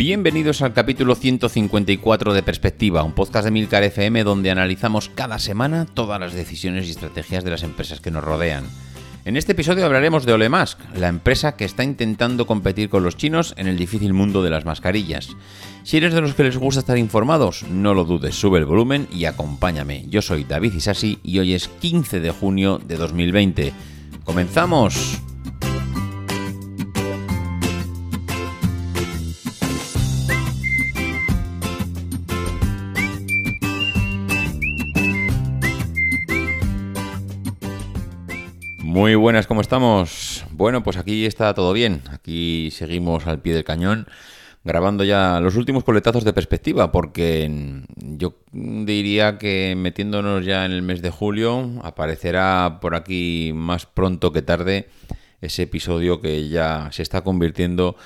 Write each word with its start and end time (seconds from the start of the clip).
Bienvenidos 0.00 0.62
al 0.62 0.72
capítulo 0.72 1.14
154 1.14 2.32
de 2.32 2.42
Perspectiva, 2.42 3.02
un 3.02 3.12
podcast 3.12 3.44
de 3.44 3.50
Milcar 3.50 3.82
FM 3.82 4.24
donde 4.24 4.50
analizamos 4.50 5.10
cada 5.10 5.38
semana 5.38 5.84
todas 5.84 6.18
las 6.18 6.32
decisiones 6.32 6.86
y 6.86 6.92
estrategias 6.92 7.44
de 7.44 7.50
las 7.50 7.62
empresas 7.64 8.00
que 8.00 8.10
nos 8.10 8.24
rodean. 8.24 8.64
En 9.26 9.36
este 9.36 9.52
episodio 9.52 9.84
hablaremos 9.84 10.24
de 10.24 10.32
Olemask, 10.32 10.78
la 10.94 11.08
empresa 11.08 11.54
que 11.54 11.66
está 11.66 11.84
intentando 11.84 12.46
competir 12.46 12.88
con 12.88 13.02
los 13.02 13.18
chinos 13.18 13.52
en 13.58 13.66
el 13.66 13.76
difícil 13.76 14.14
mundo 14.14 14.42
de 14.42 14.48
las 14.48 14.64
mascarillas. 14.64 15.36
Si 15.82 15.98
eres 15.98 16.14
de 16.14 16.22
los 16.22 16.32
que 16.32 16.44
les 16.44 16.56
gusta 16.56 16.80
estar 16.80 16.96
informados, 16.96 17.64
no 17.64 17.92
lo 17.92 18.04
dudes, 18.04 18.34
sube 18.34 18.58
el 18.58 18.64
volumen 18.64 19.06
y 19.12 19.26
acompáñame. 19.26 20.06
Yo 20.08 20.22
soy 20.22 20.44
David 20.44 20.72
Isasi 20.72 21.18
y 21.22 21.40
hoy 21.40 21.52
es 21.52 21.68
15 21.68 22.20
de 22.20 22.30
junio 22.30 22.78
de 22.78 22.96
2020. 22.96 23.74
¡Comenzamos! 24.24 25.20
Muy 39.00 39.14
buenas, 39.14 39.46
¿cómo 39.46 39.62
estamos? 39.62 40.44
Bueno, 40.50 40.82
pues 40.82 40.98
aquí 40.98 41.24
está 41.24 41.54
todo 41.54 41.72
bien. 41.72 42.02
Aquí 42.10 42.68
seguimos 42.70 43.26
al 43.26 43.40
pie 43.40 43.54
del 43.54 43.64
cañón 43.64 44.06
grabando 44.62 45.04
ya 45.04 45.40
los 45.40 45.56
últimos 45.56 45.84
coletazos 45.84 46.22
de 46.22 46.34
perspectiva, 46.34 46.92
porque 46.92 47.50
yo 47.96 48.34
diría 48.52 49.38
que 49.38 49.74
metiéndonos 49.74 50.44
ya 50.44 50.66
en 50.66 50.72
el 50.72 50.82
mes 50.82 51.00
de 51.00 51.08
julio 51.08 51.80
aparecerá 51.82 52.76
por 52.82 52.94
aquí 52.94 53.52
más 53.54 53.86
pronto 53.86 54.34
que 54.34 54.42
tarde 54.42 54.90
ese 55.40 55.62
episodio 55.62 56.20
que 56.20 56.50
ya 56.50 56.90
se 56.92 57.02
está 57.02 57.22
convirtiendo 57.22 57.96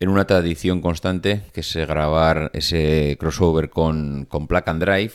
en 0.00 0.10
una 0.10 0.26
tradición 0.26 0.82
constante, 0.82 1.44
que 1.54 1.60
es 1.60 1.74
grabar 1.76 2.50
ese 2.52 3.16
crossover 3.18 3.70
con, 3.70 4.26
con 4.26 4.46
Plug 4.48 4.64
and 4.66 4.84
Drive 4.84 5.12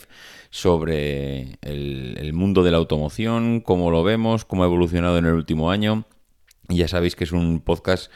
sobre 0.50 1.58
el, 1.62 2.32
mundo 2.32 2.62
de 2.62 2.70
la 2.70 2.78
automoción, 2.78 3.60
cómo 3.60 3.90
lo 3.90 4.02
vemos, 4.02 4.44
cómo 4.44 4.62
ha 4.62 4.66
evolucionado 4.66 5.18
en 5.18 5.26
el 5.26 5.34
último 5.34 5.70
año. 5.70 6.04
Y 6.68 6.76
ya 6.76 6.88
sabéis 6.88 7.16
que 7.16 7.24
es 7.24 7.32
un 7.32 7.60
podcast 7.60 8.10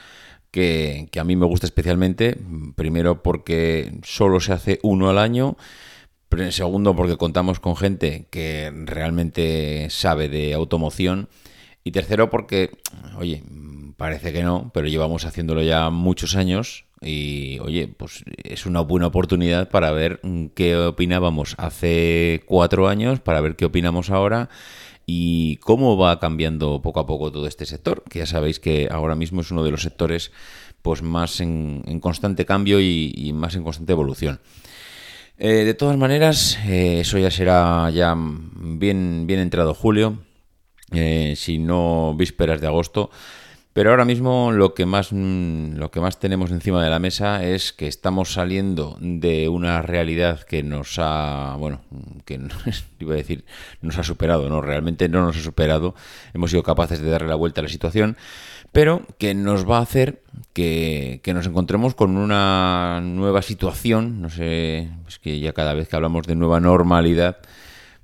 que, 0.51 1.09
a 1.19 1.25
mí 1.25 1.37
me 1.37 1.47
gusta 1.47 1.67
especialmente, 1.67 2.39
primero 2.77 3.23
porque 3.23 3.99
solo 4.03 4.41
se 4.41 4.53
hace 4.53 4.79
uno 4.83 5.09
al 5.09 5.19
año, 5.19 5.57
segundo 6.51 6.97
porque 6.97 7.17
contamos 7.17 7.61
con 7.61 7.77
gente 7.77 8.27
que 8.31 8.73
realmente 8.85 9.89
sabe 9.91 10.29
de 10.29 10.55
automoción 10.55 11.29
y 11.85 11.93
tercero 11.93 12.31
porque, 12.31 12.71
oye, 13.19 13.43
parece 13.97 14.33
que 14.33 14.43
no, 14.43 14.71
pero 14.73 14.89
llevamos 14.89 15.25
haciéndolo 15.25 15.63
ya 15.63 15.91
muchos 15.91 16.37
años 16.37 16.87
y 17.03 17.59
oye, 17.61 17.89
pues 17.89 18.25
es 18.45 18.67
una 18.67 18.81
buena 18.81 19.09
oportunidad 19.09 19.69
para 19.69 19.91
ver 19.91 20.21
qué 20.55 20.77
opinábamos 20.77 21.55
hace 21.59 22.43
cuatro 22.47 22.89
años, 22.89 23.21
para 23.21 23.41
ver 23.41 23.57
qué 23.57 23.65
opinamos 23.65 24.11
ahora 24.11 24.49
y 25.07 25.57
cómo 25.57 25.97
va 25.97 26.21
cambiando 26.21 26.81
poco 26.81 27.01
a 27.01 27.07
poco 27.07 27.33
todo 27.33 27.47
este 27.47 27.67
sector, 27.67 28.05
que 28.09 28.21
ya 28.21 28.27
sabéis 28.27 28.61
que 28.61 28.89
ahora 28.91 29.15
mismo 29.15 29.41
es 29.41 29.51
uno 29.51 29.65
de 29.65 29.71
los 29.71 29.83
sectores 29.83 30.33
pues 30.83 31.03
más 31.03 31.41
en, 31.41 32.01
constante 32.01 32.45
cambio 32.45 32.81
y, 32.81 33.33
más 33.35 33.55
en 33.55 33.63
constante 33.63 33.93
evolución. 33.93 34.41
Eh, 35.39 35.65
de 35.65 35.75
todas 35.75 35.97
maneras, 35.97 36.59
eh, 36.67 37.01
eso 37.01 37.19
ya 37.19 37.31
será 37.31 37.91
ya 37.91 38.17
bien, 38.17 39.27
bien 39.27 39.41
entrado 39.41 39.75
julio, 39.75 40.19
eh, 40.93 41.35
si 41.37 41.59
no 41.59 42.15
vísperas 42.17 42.61
de 42.61 42.67
agosto. 42.67 43.11
Pero 43.73 43.91
ahora 43.91 44.05
mismo 44.05 44.53
lo 44.53 44.75
que 44.75 44.85
más 44.85 45.13
mm, 45.13 45.77
lo 45.77 45.91
que 45.91 46.01
más 46.01 46.19
tenemos 46.19 46.51
encima 46.51 46.85
de 46.85 46.91
la 46.91 46.99
mesa 46.99 47.43
es 47.43 47.73
que 47.73 47.89
estamos 47.89 48.35
saliendo 48.35 48.99
de 49.01 49.49
una 49.49 49.81
realidad 49.81 50.43
que 50.43 50.63
nos 50.63 50.99
ha, 50.99 51.57
bueno, 51.59 51.81
que 52.27 52.39
iba 53.01 53.15
a 53.15 53.17
decir, 53.17 53.45
nos 53.81 53.97
ha 53.99 54.03
superado, 54.03 54.49
no, 54.51 54.61
realmente 54.61 55.09
no 55.09 55.23
nos 55.23 55.39
ha 55.39 55.43
superado. 55.43 55.95
Hemos 56.35 56.51
sido 56.51 56.63
capaces 56.63 57.01
de 57.01 57.09
darle 57.09 57.29
la 57.29 57.35
vuelta 57.35 57.63
a 57.63 57.65
la 57.65 57.71
situación, 57.71 58.19
pero 58.73 59.07
que 59.19 59.35
nos 59.35 59.69
va 59.69 59.79
a 59.79 59.83
hacer 59.83 60.23
que, 60.53 61.21
que 61.23 61.33
nos 61.33 61.47
encontremos 61.47 61.95
con 61.95 62.19
una 62.19 63.01
nueva 63.03 63.41
situación, 63.41 64.21
no 64.21 64.29
sé, 64.29 64.91
es 65.09 65.19
que 65.19 65.41
ya 65.41 65.55
cada 65.55 65.73
vez 65.73 65.89
que 65.89 65.97
hablamos 65.97 66.27
de 66.27 66.35
nueva 66.35 66.61
normalidad, 66.61 67.39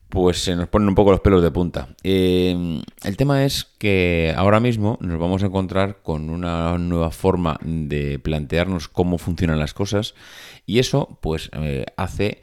pues 0.08 0.42
se 0.42 0.56
nos 0.56 0.68
ponen 0.68 0.88
un 0.88 0.94
poco 0.94 1.10
los 1.10 1.20
pelos 1.20 1.42
de 1.42 1.50
punta. 1.50 1.88
Eh, 2.02 2.82
el 3.04 3.16
tema 3.16 3.44
es 3.44 3.66
que 3.78 4.32
ahora 4.36 4.60
mismo 4.60 4.98
nos 5.00 5.18
vamos 5.18 5.42
a 5.42 5.46
encontrar 5.46 5.98
con 6.02 6.30
una 6.30 6.78
nueva 6.78 7.10
forma 7.10 7.58
de 7.62 8.18
plantearnos 8.18 8.88
cómo 8.88 9.18
funcionan 9.18 9.58
las 9.58 9.74
cosas 9.74 10.14
y 10.66 10.78
eso 10.78 11.18
pues 11.20 11.50
eh, 11.52 11.84
hace 11.96 12.40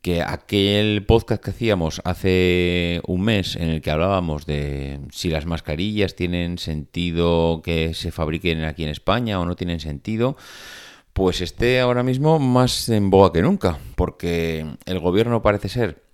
que 0.00 0.22
aquel 0.22 1.04
podcast 1.06 1.42
que 1.42 1.50
hacíamos 1.50 2.00
hace 2.04 3.00
un 3.06 3.22
mes 3.22 3.56
en 3.56 3.68
el 3.68 3.82
que 3.82 3.90
hablábamos 3.90 4.46
de 4.46 5.00
si 5.10 5.28
las 5.28 5.44
mascarillas 5.44 6.14
tienen 6.14 6.58
sentido 6.58 7.62
que 7.64 7.94
se 7.94 8.12
fabriquen 8.12 8.62
aquí 8.62 8.84
en 8.84 8.90
España 8.90 9.40
o 9.40 9.44
no 9.44 9.56
tienen 9.56 9.80
sentido, 9.80 10.36
pues 11.12 11.40
esté 11.40 11.80
ahora 11.80 12.04
mismo 12.04 12.38
más 12.38 12.88
en 12.88 13.10
boga 13.10 13.32
que 13.32 13.42
nunca, 13.42 13.78
porque 13.96 14.66
el 14.86 15.00
gobierno 15.00 15.42
parece 15.42 15.68
ser 15.68 16.07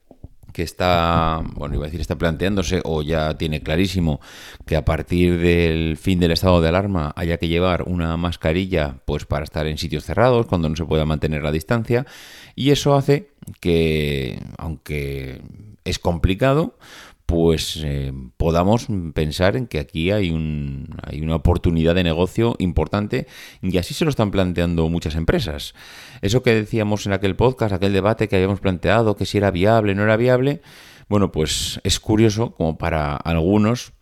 que 0.54 0.62
está, 0.62 1.42
bueno, 1.54 1.74
iba 1.74 1.84
a 1.84 1.88
decir, 1.88 2.00
está 2.00 2.16
planteándose 2.16 2.80
o 2.84 3.02
ya 3.02 3.36
tiene 3.36 3.60
clarísimo 3.60 4.20
que 4.64 4.76
a 4.76 4.84
partir 4.84 5.38
del 5.38 5.96
fin 5.96 6.20
del 6.20 6.30
estado 6.30 6.60
de 6.60 6.68
alarma 6.68 7.12
haya 7.16 7.38
que 7.38 7.48
llevar 7.48 7.82
una 7.82 8.16
mascarilla 8.16 9.00
pues 9.04 9.26
para 9.26 9.42
estar 9.42 9.66
en 9.66 9.78
sitios 9.78 10.04
cerrados 10.04 10.46
cuando 10.46 10.68
no 10.68 10.76
se 10.76 10.84
pueda 10.84 11.04
mantener 11.04 11.42
la 11.42 11.50
distancia. 11.50 12.06
Y 12.54 12.70
eso 12.70 12.94
hace 12.94 13.30
que 13.60 14.40
aunque 14.56 15.42
es 15.84 15.98
complicado, 15.98 16.78
pues 17.26 17.80
eh, 17.82 18.12
podamos 18.36 18.86
pensar 19.14 19.56
en 19.56 19.66
que 19.66 19.78
aquí 19.78 20.10
hay, 20.10 20.30
un, 20.30 20.96
hay 21.02 21.22
una 21.22 21.36
oportunidad 21.36 21.94
de 21.94 22.04
negocio 22.04 22.54
importante 22.58 23.26
y 23.62 23.78
así 23.78 23.94
se 23.94 24.04
lo 24.04 24.10
están 24.10 24.30
planteando 24.30 24.88
muchas 24.88 25.14
empresas. 25.14 25.74
Eso 26.20 26.42
que 26.42 26.54
decíamos 26.54 27.06
en 27.06 27.12
aquel 27.12 27.36
podcast, 27.36 27.72
aquel 27.72 27.92
debate 27.92 28.28
que 28.28 28.36
habíamos 28.36 28.60
planteado, 28.60 29.16
que 29.16 29.26
si 29.26 29.38
era 29.38 29.50
viable, 29.50 29.94
no 29.94 30.02
era 30.02 30.16
viable, 30.16 30.60
bueno, 31.08 31.32
pues 31.32 31.80
es 31.84 32.00
curioso 32.00 32.54
como 32.54 32.78
para 32.78 33.16
algunos 33.16 33.92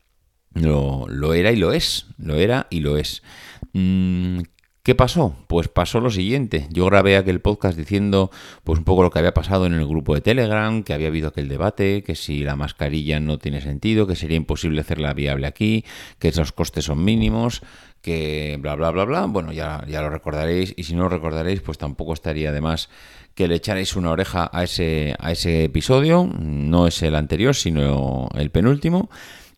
lo, 0.55 1.35
era 1.35 1.53
y 1.53 1.57
lo 1.57 1.73
es, 1.73 2.07
lo 2.19 2.37
era 2.37 2.67
y 2.71 2.81
lo 2.81 2.97
es. 2.97 3.23
¿Qué 4.85 4.97
pasó? 4.97 5.37
Pues 5.47 5.69
pasó 5.69 6.01
lo 6.01 6.11
siguiente. 6.11 6.67
Yo 6.73 6.87
grabé 6.87 7.17
aquel 7.17 7.41
podcast 7.41 7.79
diciendo 7.79 8.33
pues 8.65 8.81
un 8.81 8.85
poco 8.85 9.05
lo 9.05 9.11
que 9.13 9.21
había 9.21 9.33
pasado 9.33 9.65
en 9.67 9.75
el 9.75 9.87
grupo 9.87 10.13
de 10.13 10.23
Telegram, 10.23 10.83
que 10.83 10.93
había 10.93 11.07
habido 11.07 11.29
aquel 11.29 11.49
debate, 11.49 12.03
que 12.03 12.17
si 12.17 12.43
la 12.43 12.57
mascarilla 12.57 13.21
no 13.21 13.39
tiene 13.39 13.61
sentido, 13.61 14.09
que 14.09 14.17
sería 14.17 14.37
imposible 14.37 14.81
hacerla 14.81 15.15
viable 15.15 15.47
aquí, 15.47 15.85
que 16.19 16.33
los 16.33 16.51
costes 16.51 16.87
son 16.87 17.05
mínimos, 17.05 17.63
que 18.01 18.59
bla 18.61 18.75
bla 18.75 18.91
bla 18.91 19.05
bla. 19.05 19.27
Bueno, 19.27 19.53
ya, 19.53 19.85
ya 19.87 20.03
lo 20.03 20.11
recordaréis 20.11 20.75
y 20.77 20.83
si 20.83 20.97
no 20.97 21.05
lo 21.05 21.11
recordaréis, 21.11 21.61
pues 21.61 21.79
tampoco 21.79 22.13
estaría 22.13 22.51
de 22.51 22.61
más 22.61 22.89
que 23.37 23.47
le 23.47 23.55
echaréis 23.55 23.95
una 23.95 24.11
oreja 24.11 24.51
a 24.53 24.65
ese, 24.65 25.15
a 25.21 25.31
ese 25.31 25.63
episodio. 25.63 26.29
No 26.41 26.89
es 26.89 27.01
el 27.05 27.15
anterior, 27.15 27.55
sino 27.55 28.29
el 28.35 28.51
penúltimo 28.51 29.11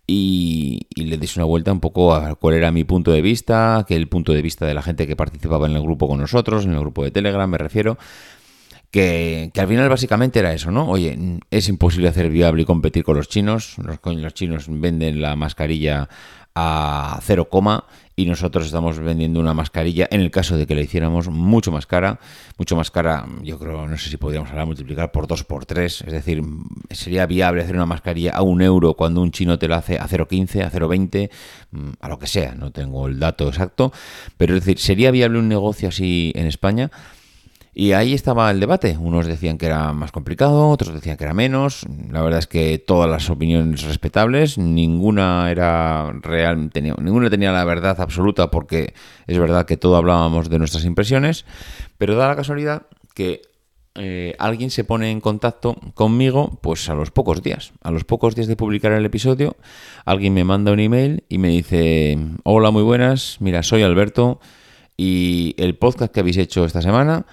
y, 0.07 0.87
le 0.97 1.17
deis 1.17 1.37
una 1.37 1.47
vuelta 1.47 1.73
un 1.73 1.81
poco 1.81 2.15
a 2.15 2.35
cuál 2.35 2.55
era 2.55 2.71
mi 2.71 2.85
punto 2.85 3.11
de 3.13 3.23
vista, 3.23 3.85
que 3.87 3.97
el 3.97 4.09
punto 4.09 4.33
de 4.33 4.43
vista 4.43 4.67
de 4.67 4.75
la 4.75 4.83
gente 4.83 5.07
que 5.07 5.17
participaba 5.17 5.67
en 5.67 5.75
el 5.75 5.83
grupo 5.83 6.09
con 6.09 6.21
nosotros, 6.21 6.65
en 6.65 6.73
el 6.73 6.81
grupo 6.81 7.05
de 7.05 7.11
Telegram 7.11 7.49
me 7.49 7.59
refiero, 7.59 7.97
que, 8.91 9.51
al 9.57 9.67
final 9.67 9.89
básicamente 9.89 10.39
era 10.39 10.53
eso, 10.53 10.71
¿no? 10.71 10.89
Oye, 10.89 11.19
es 11.51 11.69
imposible 11.69 12.09
hacer 12.09 12.31
viable 12.31 12.63
y 12.63 12.65
competir 12.65 13.03
con 13.03 13.17
los 13.17 13.29
chinos, 13.29 13.77
los, 13.79 13.99
los 14.05 14.35
chinos 14.35 14.67
venden 14.69 15.21
la 15.21 15.35
mascarilla 15.37 16.09
a 16.55 17.19
0, 17.23 17.49
y 18.17 18.27
nosotros 18.27 18.67
estamos 18.67 19.01
vendiendo 19.01 19.41
una 19.41 19.55
mascarilla, 19.55 20.07
en 20.11 20.21
el 20.21 20.31
caso 20.31 20.57
de 20.57 20.67
que 20.67 20.75
la 20.75 20.83
hiciéramos, 20.83 21.29
mucho 21.29 21.73
más 21.73 21.87
cara, 21.87 22.21
mucho 22.59 22.77
más 22.77 22.91
cara, 22.91 23.27
yo 23.43 23.59
creo, 23.59 23.89
no 23.89 23.99
sé 23.99 24.09
si 24.09 24.17
podríamos 24.17 24.51
hablar, 24.51 24.67
multiplicar 24.67 25.11
por 25.11 25.27
2, 25.27 25.45
por 25.45 25.67
3, 25.67 26.03
es 26.07 26.13
decir, 26.13 26.43
sería 26.91 27.27
viable 27.27 27.63
hacer 27.63 27.75
una 27.75 27.87
mascarilla 27.87 28.33
a 28.33 28.43
un 28.43 28.63
euro 28.63 28.95
cuando 28.95 29.21
un 29.21 29.33
chino 29.33 29.59
te 29.59 29.67
la 29.67 29.79
hace 29.79 29.99
a 29.99 30.07
0,15, 30.07 30.65
a 30.65 30.71
0,20, 30.71 31.31
mm, 31.73 31.91
a 32.01 32.09
lo 32.09 32.19
que 32.19 32.29
sea, 32.29 32.55
no 32.55 32.71
tengo 32.71 33.09
el 33.09 33.19
dato 33.19 33.49
exacto, 33.49 33.93
pero 34.37 34.55
es 34.55 34.65
decir, 34.65 34.79
¿sería 34.79 35.11
viable 35.11 35.39
un 35.41 35.49
negocio 35.49 35.89
así 35.89 36.33
en 36.37 36.47
España? 36.47 36.91
Y 37.77 37.91
ahí 37.93 38.15
estaba 38.15 38.51
el 38.53 38.61
debate. 38.61 38.97
Unos 38.99 39.27
decían 39.27 39.59
que 39.59 39.67
era 39.67 39.93
más 39.93 40.13
complicado, 40.13 40.69
otros 40.69 40.95
decían 40.95 41.17
que 41.17 41.25
era 41.25 41.35
menos. 41.35 41.85
La 42.11 42.23
verdad 42.23 42.39
es 42.39 42.47
que 42.47 42.79
todas 42.79 43.11
las 43.11 43.29
opiniones 43.31 43.83
respetables, 43.83 44.59
ninguna 44.59 45.51
era 45.51 46.13
real, 46.23 46.71
tenía, 46.73 46.95
ninguna 47.01 47.29
tenía 47.31 47.51
la 47.51 47.65
verdad 47.65 48.01
absoluta 48.01 48.51
porque 48.51 48.95
es 49.27 49.39
verdad 49.39 49.67
que 49.67 49.77
todo 49.77 49.97
hablábamos 49.97 50.49
de 50.49 50.61
nuestras 50.61 50.85
impresiones, 50.85 51.45
pero 51.99 52.15
da 52.15 52.29
la 52.29 52.37
casualidad 52.37 52.87
que 53.13 53.43
eh, 53.97 54.35
alguien 54.39 54.71
se 54.71 54.85
pone 54.85 55.11
en 55.11 55.21
contacto 55.21 55.77
conmigo 55.95 56.59
pues 56.63 56.89
a 56.89 56.95
los 56.95 57.11
pocos 57.11 57.43
días. 57.43 57.73
A 57.83 57.91
los 57.91 58.05
pocos 58.05 58.37
días 58.37 58.47
de 58.47 58.55
publicar 58.55 58.93
el 58.93 59.05
episodio, 59.05 59.57
alguien 60.05 60.33
me 60.33 60.45
manda 60.45 60.71
un 60.71 60.79
email 60.79 61.25
y 61.29 61.39
me 61.39 61.49
dice, 61.49 62.19
hola, 62.45 62.71
muy 62.71 62.85
buenas, 62.85 63.39
mira, 63.41 63.65
soy 63.65 63.83
Alberto 63.83 64.39
y 64.97 65.57
el 65.59 65.77
podcast 65.77 66.13
que 66.13 66.21
habéis 66.21 66.37
hecho 66.37 66.65
esta 66.65 66.81
semana 66.81 67.27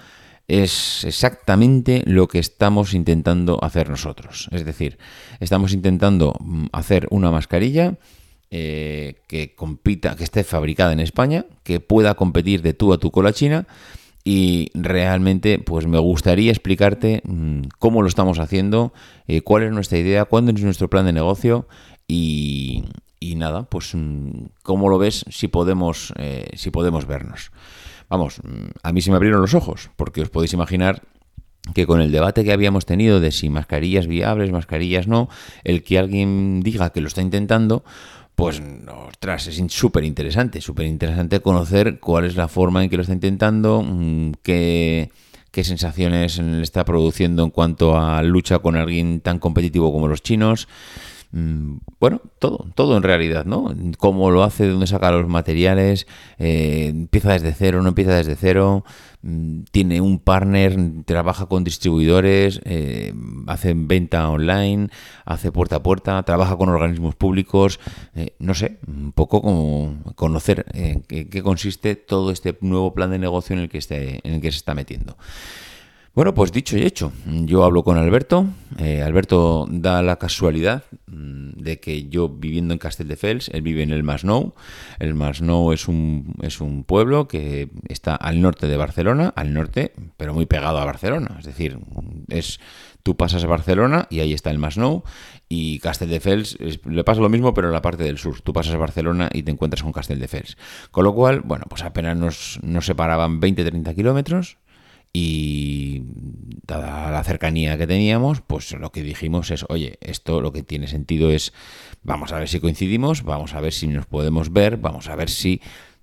es 0.48 1.04
exactamente 1.04 2.02
lo 2.06 2.28
que 2.28 2.38
estamos 2.38 2.94
intentando 2.94 3.62
hacer 3.62 3.88
nosotros. 3.88 4.48
Es 4.52 4.64
decir, 4.64 4.98
estamos 5.40 5.72
intentando 5.72 6.34
mm, 6.40 6.66
hacer 6.72 7.06
una 7.10 7.30
mascarilla 7.30 7.94
eh, 8.50 9.22
que 9.28 9.54
compita, 9.54 10.14
que 10.14 10.24
esté 10.24 10.44
fabricada 10.44 10.92
en 10.92 11.00
España, 11.00 11.46
que 11.62 11.80
pueda 11.80 12.14
competir 12.14 12.60
de 12.60 12.74
tú 12.74 12.92
a 12.92 12.98
tú 12.98 13.10
con 13.10 13.24
la 13.24 13.32
China. 13.32 13.66
Y 14.24 14.70
realmente, 14.74 15.58
pues 15.58 15.86
me 15.86 15.98
gustaría 15.98 16.52
explicarte 16.52 17.22
mm, 17.24 17.62
cómo 17.78 18.02
lo 18.02 18.08
estamos 18.08 18.38
haciendo, 18.38 18.92
eh, 19.26 19.40
cuál 19.40 19.64
es 19.64 19.72
nuestra 19.72 19.98
idea, 19.98 20.26
cuándo 20.26 20.52
es 20.52 20.62
nuestro 20.62 20.88
plan 20.90 21.06
de 21.06 21.12
negocio 21.12 21.66
y, 22.06 22.84
nada, 23.36 23.64
pues 23.64 23.94
mm, 23.94 24.48
cómo 24.62 24.88
lo 24.88 24.98
ves 24.98 25.24
si 25.30 25.48
podemos, 25.48 26.12
eh, 26.16 26.50
si 26.54 26.70
podemos 26.70 27.06
vernos. 27.06 27.50
Vamos, 28.12 28.42
a 28.82 28.92
mí 28.92 29.00
se 29.00 29.08
me 29.08 29.16
abrieron 29.16 29.40
los 29.40 29.54
ojos, 29.54 29.88
porque 29.96 30.20
os 30.20 30.28
podéis 30.28 30.52
imaginar 30.52 31.00
que 31.72 31.86
con 31.86 32.02
el 32.02 32.12
debate 32.12 32.44
que 32.44 32.52
habíamos 32.52 32.84
tenido 32.84 33.20
de 33.20 33.32
si 33.32 33.48
mascarillas 33.48 34.06
viables, 34.06 34.52
mascarillas 34.52 35.08
no, 35.08 35.30
el 35.64 35.82
que 35.82 35.98
alguien 35.98 36.60
diga 36.60 36.90
que 36.90 37.00
lo 37.00 37.08
está 37.08 37.22
intentando, 37.22 37.84
pues, 38.34 38.60
ostras, 39.08 39.46
es 39.46 39.62
súper 39.72 40.04
interesante, 40.04 40.60
súper 40.60 40.88
interesante 40.88 41.40
conocer 41.40 42.00
cuál 42.00 42.26
es 42.26 42.36
la 42.36 42.48
forma 42.48 42.84
en 42.84 42.90
que 42.90 42.96
lo 42.96 43.02
está 43.02 43.14
intentando, 43.14 43.82
mm, 43.82 44.32
qué, 44.42 45.10
qué 45.50 45.64
sensaciones 45.64 46.38
le 46.38 46.62
está 46.62 46.84
produciendo 46.84 47.42
en 47.44 47.50
cuanto 47.50 47.96
a 47.98 48.22
lucha 48.22 48.58
con 48.58 48.76
alguien 48.76 49.22
tan 49.22 49.38
competitivo 49.38 49.90
como 49.90 50.06
los 50.06 50.22
chinos. 50.22 50.68
Mm, 51.34 51.78
bueno, 51.98 52.20
todo, 52.38 52.66
todo 52.74 52.94
en 52.98 53.02
realidad, 53.02 53.46
¿no? 53.46 53.74
Cómo 53.96 54.30
lo 54.30 54.42
hace, 54.42 54.64
de 54.64 54.70
dónde 54.70 54.86
saca 54.86 55.10
los 55.10 55.26
materiales, 55.26 56.06
eh, 56.38 56.88
empieza 56.88 57.32
desde 57.32 57.54
cero, 57.54 57.80
no 57.80 57.88
empieza 57.88 58.14
desde 58.14 58.36
cero, 58.36 58.84
mm, 59.22 59.62
tiene 59.70 60.02
un 60.02 60.18
partner, 60.18 60.76
trabaja 61.06 61.46
con 61.46 61.64
distribuidores, 61.64 62.60
eh, 62.66 63.14
hace 63.46 63.72
venta 63.74 64.28
online, 64.28 64.88
hace 65.24 65.50
puerta 65.50 65.76
a 65.76 65.82
puerta, 65.82 66.22
trabaja 66.22 66.56
con 66.56 66.68
organismos 66.68 67.14
públicos, 67.14 67.80
eh, 68.14 68.34
no 68.38 68.52
sé, 68.52 68.78
un 68.86 69.12
poco 69.12 69.40
como 69.40 70.02
conocer 70.14 70.66
en 70.74 71.00
qué, 71.02 71.42
consiste 71.42 71.96
todo 71.96 72.30
este 72.30 72.58
nuevo 72.60 72.92
plan 72.92 73.10
de 73.10 73.18
negocio 73.18 73.56
en 73.56 73.62
el 73.62 73.68
que, 73.70 73.78
esté, 73.78 74.20
en 74.28 74.34
el 74.34 74.40
que 74.42 74.52
se 74.52 74.58
está 74.58 74.74
metiendo. 74.74 75.16
Bueno, 76.14 76.34
pues 76.34 76.52
dicho 76.52 76.76
y 76.76 76.82
hecho, 76.82 77.10
yo 77.24 77.64
hablo 77.64 77.84
con 77.84 77.96
Alberto. 77.96 78.46
Eh, 78.76 79.00
Alberto 79.00 79.66
da 79.70 80.02
la 80.02 80.16
casualidad 80.16 80.84
mm, 81.06 81.52
de 81.52 81.80
que 81.80 82.10
yo 82.10 82.28
viviendo 82.28 82.74
en 82.74 82.78
Castelldefels, 82.78 83.48
él 83.48 83.62
vive 83.62 83.82
en 83.82 83.92
el 83.92 84.02
Masnou. 84.02 84.52
El 84.98 85.14
Masnou 85.14 85.72
es 85.72 85.88
un, 85.88 86.34
es 86.42 86.60
un 86.60 86.84
pueblo 86.84 87.28
que 87.28 87.70
está 87.88 88.14
al 88.14 88.42
norte 88.42 88.66
de 88.66 88.76
Barcelona, 88.76 89.32
al 89.34 89.54
norte, 89.54 89.94
pero 90.18 90.34
muy 90.34 90.44
pegado 90.44 90.76
a 90.76 90.84
Barcelona. 90.84 91.36
Es 91.38 91.46
decir, 91.46 91.78
es 92.28 92.60
tú 93.02 93.16
pasas 93.16 93.44
a 93.44 93.46
Barcelona 93.46 94.06
y 94.10 94.20
ahí 94.20 94.34
está 94.34 94.50
el 94.50 94.58
Masnou 94.58 95.04
y 95.48 95.78
Castelldefels 95.78 96.58
le 96.84 97.04
pasa 97.04 97.20
lo 97.20 97.28
mismo 97.28 97.52
pero 97.54 97.68
en 97.68 97.72
la 97.72 97.80
parte 97.80 98.04
del 98.04 98.18
sur. 98.18 98.42
Tú 98.42 98.52
pasas 98.52 98.74
a 98.74 98.78
Barcelona 98.78 99.30
y 99.32 99.44
te 99.44 99.50
encuentras 99.50 99.82
con 99.82 99.92
Castelldefels. 99.92 100.58
Con 100.90 101.04
lo 101.04 101.14
cual, 101.14 101.40
bueno, 101.40 101.64
pues 101.70 101.82
apenas 101.82 102.18
nos, 102.18 102.58
nos 102.62 102.84
separaban 102.84 103.40
20-30 103.40 103.94
kilómetros 103.94 104.58
y 105.12 106.02
dada 106.66 107.10
la 107.10 107.24
cercanía 107.24 107.76
que 107.76 107.86
teníamos, 107.86 108.40
pues 108.40 108.72
lo 108.72 108.90
que 108.92 109.02
dijimos 109.02 109.50
es, 109.50 109.66
oye, 109.68 109.98
esto 110.00 110.40
lo 110.40 110.52
que 110.52 110.62
tiene 110.62 110.86
sentido 110.86 111.30
es, 111.30 111.52
vamos 112.02 112.32
a 112.32 112.38
ver 112.38 112.48
si 112.48 112.60
coincidimos, 112.60 113.22
vamos 113.22 113.54
a 113.54 113.60
ver 113.60 113.72
si 113.72 113.88
nos 113.88 114.06
podemos 114.06 114.52
ver, 114.52 114.78
vamos 114.78 115.08
a 115.08 115.16
ver 115.16 115.28
si 115.28 115.60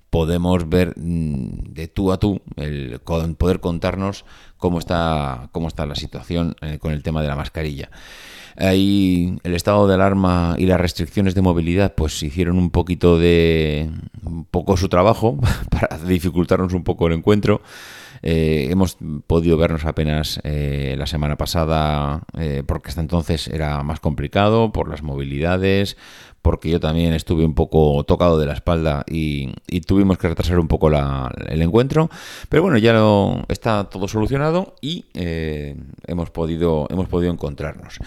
podemos 0.09 0.69
ver 0.69 0.93
mm, 0.97 1.73
de 1.73 1.87
tú 1.87 2.11
a 2.11 2.19
tú, 2.19 2.41
el, 2.55 2.99
poder 2.99 3.59
contarnos 3.59 4.25
cómo 4.57 4.79
está, 4.79 5.49
cómo 5.51 5.67
está 5.67 5.85
la 5.85 5.95
situación 5.95 6.55
eh, 6.61 6.77
con 6.79 6.91
el 6.91 7.03
tema 7.03 7.21
de 7.21 7.27
la 7.27 7.35
mascarilla. 7.35 7.89
Ahí 8.57 9.37
el 9.43 9.55
estado 9.55 9.87
de 9.87 9.93
alarma 9.93 10.55
y 10.57 10.65
las 10.65 10.81
restricciones 10.81 11.33
de 11.33 11.41
movilidad 11.41 11.95
pues 11.95 12.21
hicieron 12.23 12.57
un 12.57 12.71
poquito 12.71 13.17
de 13.17 13.89
un 14.23 14.43
poco 14.45 14.75
su 14.75 14.89
trabajo 14.89 15.39
para 15.71 15.97
dificultarnos 15.97 16.73
un 16.73 16.83
poco 16.83 17.07
el 17.07 17.13
encuentro. 17.13 17.61
Eh, 18.21 18.67
hemos 18.69 18.97
podido 19.27 19.57
vernos 19.57 19.85
apenas 19.85 20.39
eh, 20.43 20.95
la 20.97 21.07
semana 21.07 21.37
pasada 21.37 22.23
eh, 22.37 22.63
porque 22.65 22.89
hasta 22.89 23.01
entonces 23.01 23.47
era 23.47 23.81
más 23.83 23.99
complicado 23.99 24.71
por 24.71 24.89
las 24.89 25.03
movilidades, 25.03 25.97
porque 26.41 26.69
yo 26.69 26.79
también 26.79 27.13
estuve 27.13 27.45
un 27.45 27.53
poco 27.53 28.03
tocado 28.05 28.39
de 28.39 28.45
la 28.45 28.53
espalda 28.53 29.03
y, 29.07 29.51
tuvimos 29.81 30.17
que 30.17 30.29
retrasar 30.29 30.59
un 30.59 30.67
poco 30.67 30.89
el 30.89 31.61
encuentro. 31.61 32.09
Pero 32.47 32.63
bueno, 32.63 32.77
ya 32.77 32.93
está 33.49 33.89
todo 33.89 34.07
solucionado 34.07 34.75
y 34.81 35.05
hemos, 35.13 36.29
podido, 36.29 36.87
hemos 36.89 37.07
podido 37.07 37.31
encontrarnos. 37.31 37.99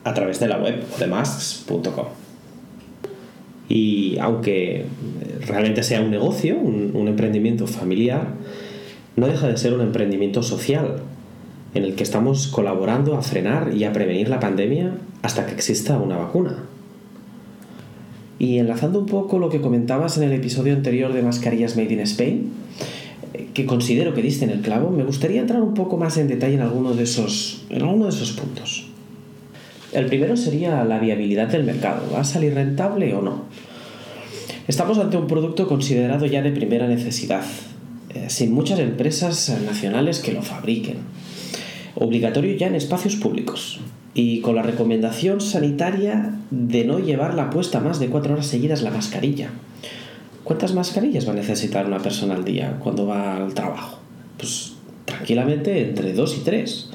a 0.04 0.14
través 0.14 0.40
de 0.40 0.48
la 0.48 0.60
web 0.60 0.76
de 1.00 1.08
masks.com. 1.08 2.06
Y 3.68 4.20
aunque 4.20 4.86
realmente 5.48 5.82
sea 5.82 6.02
un 6.02 6.12
negocio, 6.12 6.56
un, 6.56 6.92
un 6.94 7.08
emprendimiento 7.08 7.66
familiar, 7.66 8.28
no 9.16 9.26
deja 9.26 9.48
de 9.48 9.58
ser 9.58 9.74
un 9.74 9.82
emprendimiento 9.82 10.44
social 10.44 10.98
en 11.74 11.84
el 11.84 11.96
que 11.96 12.04
estamos 12.04 12.46
colaborando 12.46 13.16
a 13.16 13.24
frenar 13.24 13.74
y 13.74 13.86
a 13.86 13.92
prevenir 13.92 14.30
la 14.30 14.40
pandemia 14.40 14.94
hasta 15.24 15.48
que 15.48 15.56
exista 15.56 15.98
una 15.98 16.18
vacuna. 16.18 16.58
Y 18.42 18.58
enlazando 18.58 18.98
un 18.98 19.06
poco 19.06 19.38
lo 19.38 19.50
que 19.50 19.62
comentabas 19.62 20.18
en 20.18 20.24
el 20.24 20.32
episodio 20.32 20.74
anterior 20.74 21.14
de 21.14 21.22
Mascarillas 21.22 21.78
Made 21.78 21.94
in 21.94 22.00
Spain, 22.00 22.52
eh, 23.36 23.50
que 23.54 23.68
considero 23.68 24.16
que 24.16 24.24
diste 24.24 24.46
en 24.46 24.50
el 24.50 24.62
clavo, 24.62 24.90
me 24.90 25.04
gustaría 25.04 25.42
entrar 25.42 25.62
un 25.62 25.76
poco 25.76 25.96
más 25.98 26.18
en 26.18 26.28
detalle 26.28 26.56
en 26.56 26.62
alguno 26.62 26.96
de 26.96 27.04
esos, 27.04 27.64
en 27.70 28.02
de 28.02 28.10
esos 28.10 28.32
puntos. 28.32 28.88
El 29.94 30.08
primero 30.08 30.36
sería 30.36 30.84
la 30.86 30.98
viabilidad 30.98 31.50
del 31.50 31.66
mercado. 31.66 32.02
¿Va 32.12 32.22
a 32.22 32.24
salir 32.24 32.56
rentable 32.56 33.14
o 33.14 33.22
no? 33.22 33.44
Estamos 34.68 34.98
ante 34.98 35.18
un 35.18 35.28
producto 35.28 35.68
considerado 35.68 36.26
ya 36.26 36.42
de 36.42 36.50
primera 36.50 36.88
necesidad, 36.88 37.44
eh, 38.10 38.26
sin 38.28 38.54
muchas 38.54 38.80
empresas 38.80 39.56
nacionales 39.68 40.18
que 40.18 40.34
lo 40.34 40.42
fabriquen. 40.42 40.98
Obligatorio 41.94 42.56
ya 42.56 42.66
en 42.66 42.74
espacios 42.74 43.18
públicos 43.18 43.80
y 44.14 44.42
con 44.42 44.56
la 44.56 44.62
recomendación 44.62 45.40
sanitaria 45.40 46.36
de 46.50 46.86
no 46.86 47.00
llevar 47.00 47.34
la 47.34 47.50
puesta 47.50 47.80
más 47.80 48.00
de 48.00 48.08
cuatro 48.08 48.34
horas 48.34 48.48
seguidas 48.48 48.82
la 48.82 48.92
mascarilla. 48.92 49.50
¿Cuántas 50.44 50.74
mascarillas 50.74 51.28
va 51.28 51.32
a 51.32 51.36
necesitar 51.36 51.86
una 51.86 52.00
persona 52.00 52.36
al 52.36 52.44
día 52.44 52.78
cuando 52.80 53.06
va 53.06 53.38
al 53.38 53.54
trabajo? 53.54 54.00
Pues 54.38 54.74
tranquilamente 55.06 55.82
entre 55.88 56.14
dos 56.14 56.38
y 56.38 56.42
tres. 56.42 56.90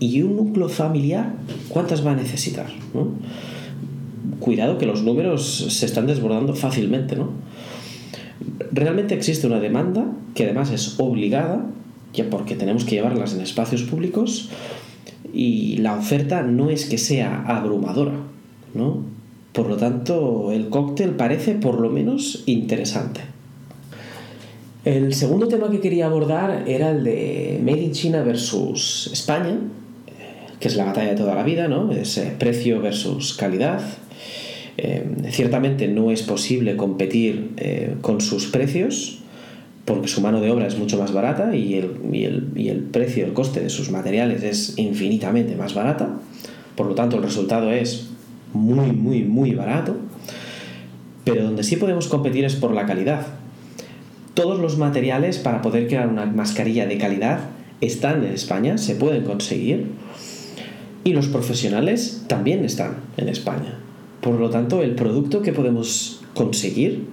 ¿Y 0.00 0.22
un 0.22 0.36
núcleo 0.36 0.68
familiar 0.68 1.34
cuántas 1.68 2.04
va 2.04 2.12
a 2.12 2.16
necesitar? 2.16 2.66
Cuidado 4.40 4.78
que 4.78 4.86
los 4.86 5.02
números 5.02 5.66
se 5.68 5.86
están 5.86 6.06
desbordando 6.06 6.54
fácilmente. 6.54 7.16
¿no? 7.16 7.30
Realmente 8.72 9.14
existe 9.14 9.46
una 9.46 9.60
demanda 9.60 10.06
que 10.34 10.44
además 10.44 10.70
es 10.70 10.94
obligada, 10.98 11.66
ya 12.12 12.30
porque 12.30 12.54
tenemos 12.54 12.84
que 12.84 12.96
llevarlas 12.96 13.34
en 13.34 13.40
espacios 13.40 13.82
públicos, 13.82 14.50
y 15.34 15.78
la 15.78 15.96
oferta 15.96 16.42
no 16.42 16.70
es 16.70 16.86
que 16.86 16.98
sea 16.98 17.44
abrumadora, 17.46 18.14
¿no? 18.74 19.02
Por 19.52 19.68
lo 19.68 19.76
tanto, 19.76 20.50
el 20.52 20.68
cóctel 20.68 21.10
parece 21.10 21.54
por 21.54 21.80
lo 21.80 21.90
menos 21.90 22.42
interesante. 22.46 23.20
El 24.84 25.14
segundo 25.14 25.48
tema 25.48 25.70
que 25.70 25.80
quería 25.80 26.06
abordar 26.06 26.64
era 26.66 26.90
el 26.90 27.04
de 27.04 27.60
Made 27.64 27.82
in 27.82 27.92
China 27.92 28.22
versus 28.22 29.08
España, 29.12 29.58
que 30.60 30.68
es 30.68 30.76
la 30.76 30.84
batalla 30.84 31.10
de 31.10 31.16
toda 31.16 31.34
la 31.34 31.42
vida, 31.42 31.68
¿no? 31.68 31.90
Es 31.92 32.20
precio 32.38 32.80
versus 32.80 33.34
calidad. 33.34 33.80
Eh, 34.76 35.04
ciertamente 35.30 35.88
no 35.88 36.10
es 36.10 36.22
posible 36.22 36.76
competir 36.76 37.52
eh, 37.56 37.94
con 38.00 38.20
sus 38.20 38.46
precios, 38.46 39.20
porque 39.84 40.08
su 40.08 40.20
mano 40.20 40.40
de 40.40 40.50
obra 40.50 40.66
es 40.66 40.78
mucho 40.78 40.98
más 40.98 41.12
barata 41.12 41.54
y 41.54 41.74
el, 41.74 41.90
y 42.12 42.24
el, 42.24 42.48
y 42.56 42.68
el 42.68 42.80
precio, 42.80 43.26
el 43.26 43.34
coste 43.34 43.60
de 43.60 43.68
sus 43.68 43.90
materiales 43.90 44.42
es 44.42 44.78
infinitamente 44.78 45.56
más 45.56 45.74
barata. 45.74 46.20
Por 46.74 46.86
lo 46.86 46.94
tanto, 46.94 47.16
el 47.16 47.22
resultado 47.22 47.70
es 47.70 48.08
muy, 48.52 48.92
muy, 48.92 49.22
muy 49.22 49.54
barato. 49.54 49.96
Pero 51.24 51.44
donde 51.44 51.62
sí 51.62 51.76
podemos 51.76 52.08
competir 52.08 52.44
es 52.44 52.54
por 52.54 52.72
la 52.72 52.86
calidad. 52.86 53.26
Todos 54.34 54.58
los 54.58 54.78
materiales 54.78 55.38
para 55.38 55.62
poder 55.62 55.86
crear 55.86 56.08
una 56.08 56.26
mascarilla 56.26 56.86
de 56.86 56.98
calidad 56.98 57.40
están 57.80 58.24
en 58.24 58.32
España, 58.32 58.78
se 58.78 58.94
pueden 58.94 59.24
conseguir. 59.24 59.86
Y 61.04 61.12
los 61.12 61.28
profesionales 61.28 62.24
también 62.26 62.64
están 62.64 62.96
en 63.16 63.28
España. 63.28 63.78
Por 64.20 64.40
lo 64.40 64.48
tanto, 64.48 64.82
el 64.82 64.94
producto 64.94 65.42
que 65.42 65.52
podemos 65.52 66.22
conseguir 66.34 67.06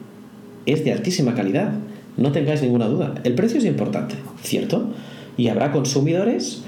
es 0.65 0.83
de 0.85 0.93
altísima 0.93 1.35
calidad 1.35 1.73
no 2.21 2.31
tengáis 2.31 2.61
ninguna 2.61 2.87
duda. 2.87 3.15
El 3.23 3.35
precio 3.35 3.57
es 3.57 3.65
importante, 3.65 4.15
¿cierto? 4.43 4.89
Y 5.37 5.47
habrá 5.47 5.71
consumidores 5.71 6.63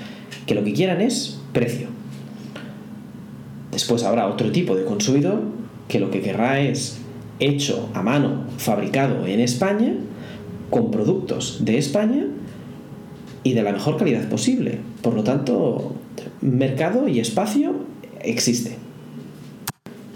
que 0.45 0.55
lo 0.55 0.63
que 0.63 0.73
quieran 0.73 1.01
es 1.01 1.39
precio. 1.53 1.87
Después 3.71 4.03
habrá 4.03 4.27
otro 4.27 4.51
tipo 4.51 4.75
de 4.75 4.85
consumidor 4.85 5.41
que 5.87 5.99
lo 5.99 6.11
que 6.11 6.21
querrá 6.21 6.59
es 6.59 6.99
hecho 7.39 7.89
a 7.93 8.01
mano, 8.01 8.45
fabricado 8.57 9.25
en 9.25 9.39
España, 9.39 9.93
con 10.69 10.91
productos 10.91 11.65
de 11.65 11.77
España 11.77 12.25
y 13.43 13.53
de 13.53 13.63
la 13.63 13.71
mejor 13.71 13.97
calidad 13.97 14.27
posible. 14.29 14.79
Por 15.01 15.13
lo 15.13 15.23
tanto, 15.23 15.95
mercado 16.41 17.07
y 17.07 17.19
espacio 17.19 17.75
existe. 18.21 18.77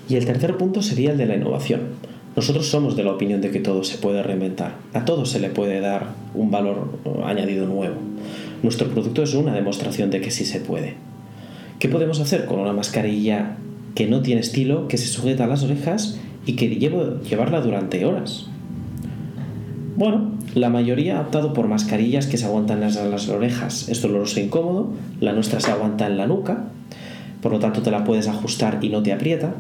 Y 0.10 0.16
el 0.16 0.26
tercer 0.26 0.58
punto 0.58 0.82
sería 0.82 1.12
el 1.12 1.18
de 1.18 1.26
la 1.26 1.36
innovación. 1.36 1.82
Nosotros 2.38 2.70
somos 2.70 2.96
de 2.96 3.04
la 3.04 3.14
opinión 3.14 3.42
de 3.42 3.50
que 3.50 3.60
todo 3.60 3.84
se 3.84 3.98
puede 3.98 4.22
reinventar, 4.22 4.76
a 4.94 5.06
todo 5.06 5.26
se 5.26 5.40
le 5.40 5.50
puede 5.50 5.80
dar 5.80 6.10
un 6.36 6.52
valor 6.52 7.00
añadido 7.26 7.66
nuevo. 7.66 7.96
Nuestro 8.62 8.90
producto 8.90 9.24
es 9.24 9.34
una 9.34 9.56
demostración 9.56 10.12
de 10.12 10.22
que 10.22 10.30
sí 10.30 10.46
se 10.46 10.60
puede. 10.60 10.94
¿Qué 11.80 11.90
podemos 11.90 12.20
hacer 12.20 12.46
con 12.46 12.60
una 12.60 12.74
mascarilla 12.74 13.58
que 13.96 14.06
no 14.06 14.22
tiene 14.22 14.42
estilo, 14.42 14.88
que 14.88 15.00
se 15.00 15.08
sujeta 15.08 15.46
a 15.46 15.48
las 15.48 15.64
orejas 15.64 16.20
y 16.46 16.54
que 16.54 16.68
llevo 16.68 17.20
llevarla 17.22 17.60
durante 17.60 18.06
horas? 18.06 18.46
Bueno, 19.96 20.34
la 20.54 20.70
mayoría 20.70 21.18
ha 21.18 21.22
optado 21.22 21.54
por 21.54 21.68
mascarillas 21.68 22.28
que 22.28 22.38
se 22.38 22.46
aguantan 22.46 22.82
las, 22.82 23.04
las 23.04 23.30
orejas. 23.30 23.90
Es 23.90 24.04
doloroso 24.04 24.40
e 24.40 24.44
incómodo. 24.44 24.92
La 25.22 25.34
nuestra 25.34 25.60
se 25.60 25.72
aguanta 25.72 26.06
en 26.06 26.18
la 26.18 26.28
nuca, 26.28 26.66
por 27.42 27.52
lo 27.52 27.58
tanto 27.58 27.82
te 27.82 27.90
la 27.90 28.04
puedes 28.04 28.28
ajustar 28.28 28.78
y 28.84 28.90
no 28.90 29.02
te 29.02 29.12
aprieta. 29.12 29.56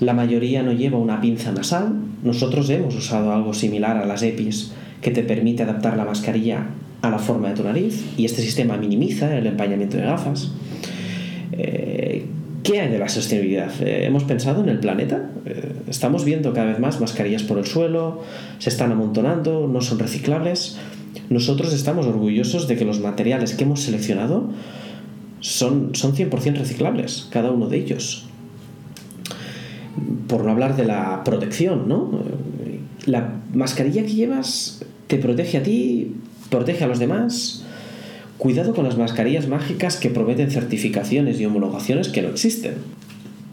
La 0.00 0.14
mayoría 0.14 0.62
no 0.62 0.72
lleva 0.72 0.96
una 0.96 1.20
pinza 1.20 1.52
nasal. 1.52 1.92
Nosotros 2.24 2.70
hemos 2.70 2.96
usado 2.96 3.34
algo 3.34 3.52
similar 3.52 3.98
a 3.98 4.06
las 4.06 4.22
EPIs 4.22 4.72
que 5.02 5.10
te 5.10 5.22
permite 5.22 5.62
adaptar 5.62 5.96
la 5.96 6.06
mascarilla 6.06 6.68
a 7.02 7.10
la 7.10 7.18
forma 7.18 7.50
de 7.50 7.54
tu 7.54 7.64
nariz 7.64 8.04
y 8.16 8.24
este 8.24 8.40
sistema 8.40 8.78
minimiza 8.78 9.36
el 9.36 9.46
empañamiento 9.46 9.98
de 9.98 10.04
gafas. 10.04 10.52
Eh, 11.52 12.24
¿Qué 12.62 12.80
hay 12.80 12.90
de 12.90 12.98
la 12.98 13.10
sostenibilidad? 13.10 13.70
Eh, 13.80 14.06
¿Hemos 14.06 14.24
pensado 14.24 14.62
en 14.62 14.70
el 14.70 14.80
planeta? 14.80 15.30
Eh, 15.44 15.72
estamos 15.88 16.24
viendo 16.24 16.54
cada 16.54 16.68
vez 16.68 16.78
más 16.78 16.98
mascarillas 17.00 17.42
por 17.42 17.58
el 17.58 17.66
suelo, 17.66 18.22
se 18.58 18.70
están 18.70 18.92
amontonando, 18.92 19.68
no 19.68 19.82
son 19.82 19.98
reciclables. 19.98 20.78
Nosotros 21.28 21.74
estamos 21.74 22.06
orgullosos 22.06 22.68
de 22.68 22.76
que 22.76 22.86
los 22.86 23.00
materiales 23.00 23.54
que 23.54 23.64
hemos 23.64 23.80
seleccionado 23.80 24.48
son, 25.40 25.94
son 25.94 26.14
100% 26.14 26.56
reciclables, 26.56 27.28
cada 27.30 27.50
uno 27.50 27.68
de 27.68 27.78
ellos 27.78 28.29
por 30.30 30.44
no 30.44 30.52
hablar 30.52 30.76
de 30.76 30.84
la 30.84 31.24
protección, 31.24 31.88
¿no? 31.88 32.08
La 33.04 33.40
mascarilla 33.52 34.02
que 34.02 34.14
llevas 34.14 34.80
te 35.08 35.18
protege 35.18 35.58
a 35.58 35.62
ti, 35.64 36.14
protege 36.48 36.84
a 36.84 36.86
los 36.86 37.00
demás. 37.00 37.64
Cuidado 38.38 38.72
con 38.72 38.84
las 38.84 38.96
mascarillas 38.96 39.48
mágicas 39.48 39.96
que 39.96 40.08
prometen 40.08 40.50
certificaciones 40.50 41.40
y 41.40 41.46
homologaciones 41.46 42.08
que 42.08 42.22
no 42.22 42.28
existen. 42.28 42.74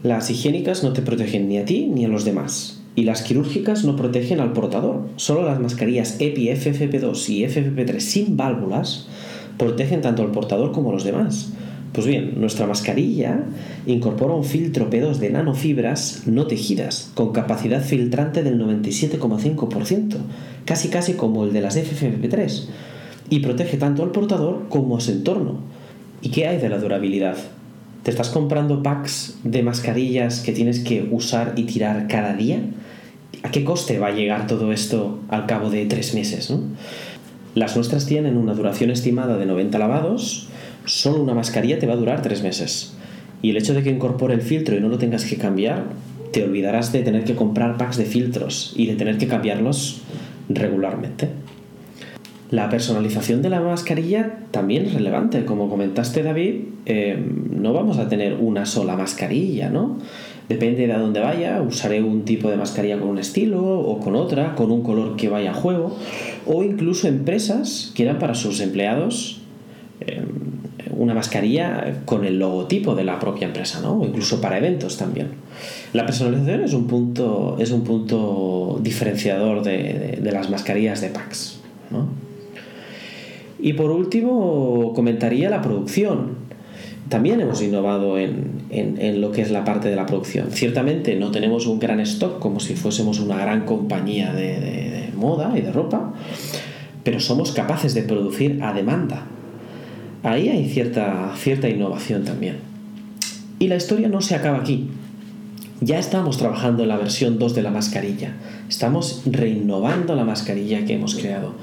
Las 0.04 0.30
higiénicas 0.30 0.84
no 0.84 0.92
te 0.92 1.02
protegen 1.02 1.48
ni 1.48 1.58
a 1.58 1.64
ti 1.64 1.90
ni 1.92 2.04
a 2.04 2.08
los 2.08 2.24
demás. 2.24 2.80
Y 2.94 3.02
las 3.02 3.22
quirúrgicas 3.22 3.84
no 3.84 3.96
protegen 3.96 4.40
al 4.40 4.52
portador. 4.52 5.08
Solo 5.16 5.44
las 5.44 5.58
mascarillas 5.58 6.16
EPI, 6.20 6.50
FFP2 6.50 7.28
y 7.28 7.44
FFP3 7.44 7.98
sin 7.98 8.36
válvulas 8.36 9.08
protegen 9.56 10.00
tanto 10.00 10.22
al 10.22 10.30
portador 10.30 10.70
como 10.70 10.90
a 10.90 10.92
los 10.92 11.04
demás. 11.04 11.52
Pues 11.92 12.06
bien, 12.06 12.34
nuestra 12.38 12.66
mascarilla 12.66 13.40
incorpora 13.86 14.34
un 14.34 14.44
filtro 14.44 14.90
P2 14.90 15.16
de 15.16 15.30
nanofibras 15.30 16.22
no 16.26 16.46
tejidas, 16.46 17.10
con 17.14 17.32
capacidad 17.32 17.82
filtrante 17.82 18.42
del 18.42 18.60
97,5%, 18.60 20.16
casi 20.64 20.88
casi 20.88 21.14
como 21.14 21.44
el 21.44 21.52
de 21.52 21.62
las 21.62 21.76
FFP3, 21.76 22.66
y 23.30 23.40
protege 23.40 23.78
tanto 23.78 24.02
al 24.02 24.10
portador 24.10 24.66
como 24.68 24.96
a 24.96 25.00
su 25.00 25.12
entorno. 25.12 25.60
¿Y 26.20 26.30
qué 26.30 26.46
hay 26.46 26.58
de 26.58 26.68
la 26.68 26.78
durabilidad? 26.78 27.36
¿Te 28.02 28.10
estás 28.10 28.28
comprando 28.28 28.82
packs 28.82 29.38
de 29.44 29.62
mascarillas 29.62 30.40
que 30.40 30.52
tienes 30.52 30.80
que 30.80 31.08
usar 31.10 31.54
y 31.56 31.64
tirar 31.64 32.06
cada 32.06 32.34
día? 32.34 32.60
¿A 33.42 33.50
qué 33.50 33.64
coste 33.64 33.98
va 33.98 34.08
a 34.08 34.12
llegar 34.12 34.46
todo 34.46 34.72
esto 34.72 35.20
al 35.28 35.46
cabo 35.46 35.70
de 35.70 35.86
tres 35.86 36.14
meses? 36.14 36.52
Las 37.54 37.76
nuestras 37.76 38.06
tienen 38.06 38.36
una 38.36 38.54
duración 38.54 38.90
estimada 38.90 39.36
de 39.36 39.46
90 39.46 39.78
lavados, 39.78 40.48
solo 40.84 41.22
una 41.22 41.34
mascarilla 41.34 41.78
te 41.78 41.86
va 41.86 41.94
a 41.94 41.96
durar 41.96 42.22
tres 42.22 42.42
meses. 42.42 42.94
Y 43.42 43.50
el 43.50 43.56
hecho 43.56 43.74
de 43.74 43.82
que 43.82 43.90
incorpore 43.90 44.34
el 44.34 44.42
filtro 44.42 44.76
y 44.76 44.80
no 44.80 44.88
lo 44.88 44.98
tengas 44.98 45.24
que 45.24 45.36
cambiar, 45.36 45.84
te 46.32 46.44
olvidarás 46.44 46.92
de 46.92 47.02
tener 47.02 47.24
que 47.24 47.34
comprar 47.34 47.76
packs 47.76 47.96
de 47.96 48.04
filtros 48.04 48.72
y 48.76 48.86
de 48.86 48.94
tener 48.94 49.18
que 49.18 49.28
cambiarlos 49.28 50.02
regularmente. 50.48 51.28
La 52.50 52.70
personalización 52.70 53.42
de 53.42 53.50
la 53.50 53.60
mascarilla 53.60 54.38
también 54.50 54.86
es 54.86 54.94
relevante. 54.94 55.44
Como 55.44 55.68
comentaste, 55.68 56.22
David, 56.22 56.54
eh, 56.86 57.22
no 57.50 57.74
vamos 57.74 57.98
a 57.98 58.08
tener 58.08 58.34
una 58.34 58.64
sola 58.64 58.96
mascarilla, 58.96 59.68
¿no? 59.68 59.98
Depende 60.48 60.86
de 60.86 60.94
a 60.94 60.98
dónde 60.98 61.20
vaya, 61.20 61.60
usaré 61.60 62.02
un 62.02 62.24
tipo 62.24 62.48
de 62.48 62.56
mascarilla 62.56 62.98
con 62.98 63.10
un 63.10 63.18
estilo 63.18 63.62
o 63.62 64.00
con 64.00 64.16
otra, 64.16 64.54
con 64.54 64.70
un 64.70 64.82
color 64.82 65.16
que 65.16 65.28
vaya 65.28 65.50
a 65.50 65.54
juego, 65.54 65.94
o 66.46 66.64
incluso 66.64 67.06
empresas 67.06 67.92
quieran 67.94 68.18
para 68.18 68.34
sus 68.34 68.60
empleados 68.60 69.42
eh, 70.00 70.22
una 70.98 71.14
mascarilla 71.14 72.02
con 72.04 72.24
el 72.24 72.38
logotipo 72.38 72.94
de 72.94 73.04
la 73.04 73.18
propia 73.18 73.46
empresa, 73.46 73.80
¿no? 73.80 74.04
Incluso 74.04 74.40
para 74.40 74.58
eventos 74.58 74.96
también. 74.96 75.28
La 75.92 76.04
personalización 76.04 76.64
es 76.64 76.74
un 76.74 76.86
punto, 76.86 77.56
es 77.60 77.70
un 77.70 77.84
punto 77.84 78.80
diferenciador 78.82 79.62
de, 79.62 80.18
las 80.20 80.50
mascarillas 80.50 81.00
de 81.00 81.08
PAX, 81.08 81.60
¿no? 81.90 82.08
Y 83.60 83.72
por 83.72 83.90
último, 83.90 84.92
comentaría 84.94 85.50
la 85.50 85.62
producción. 85.62 86.48
También 87.08 87.40
hemos 87.40 87.62
innovado 87.62 88.18
en, 88.18 88.62
en, 88.70 89.20
lo 89.20 89.32
que 89.32 89.40
es 89.40 89.50
la 89.50 89.64
parte 89.64 89.88
de 89.88 89.96
la 89.96 90.04
producción. 90.04 90.50
Ciertamente 90.50 91.16
no 91.16 91.30
tenemos 91.30 91.66
un 91.66 91.78
gran 91.78 92.00
stock 92.00 92.38
como 92.38 92.60
si 92.60 92.74
fuésemos 92.74 93.18
una 93.18 93.38
gran 93.38 93.64
compañía 93.64 94.32
de 94.32 95.10
moda 95.16 95.54
y 95.56 95.62
de 95.62 95.72
ropa, 95.72 96.12
pero 97.02 97.18
somos 97.20 97.52
capaces 97.52 97.94
de 97.94 98.02
producir 98.02 98.62
a 98.62 98.72
demanda. 98.72 99.26
Ahí 100.22 100.48
hay 100.48 100.68
cierta, 100.68 101.32
cierta 101.36 101.68
innovación 101.68 102.24
también. 102.24 102.56
Y 103.58 103.68
la 103.68 103.76
historia 103.76 104.08
no 104.08 104.20
se 104.20 104.34
acaba 104.34 104.58
aquí. 104.58 104.88
Ya 105.80 105.98
estamos 105.98 106.38
trabajando 106.38 106.82
en 106.82 106.88
la 106.88 106.96
versión 106.96 107.38
2 107.38 107.54
de 107.54 107.62
la 107.62 107.70
mascarilla. 107.70 108.32
Estamos 108.68 109.22
reinnovando 109.26 110.16
la 110.16 110.24
mascarilla 110.24 110.84
que 110.84 110.94
hemos 110.94 111.14
creado 111.14 111.54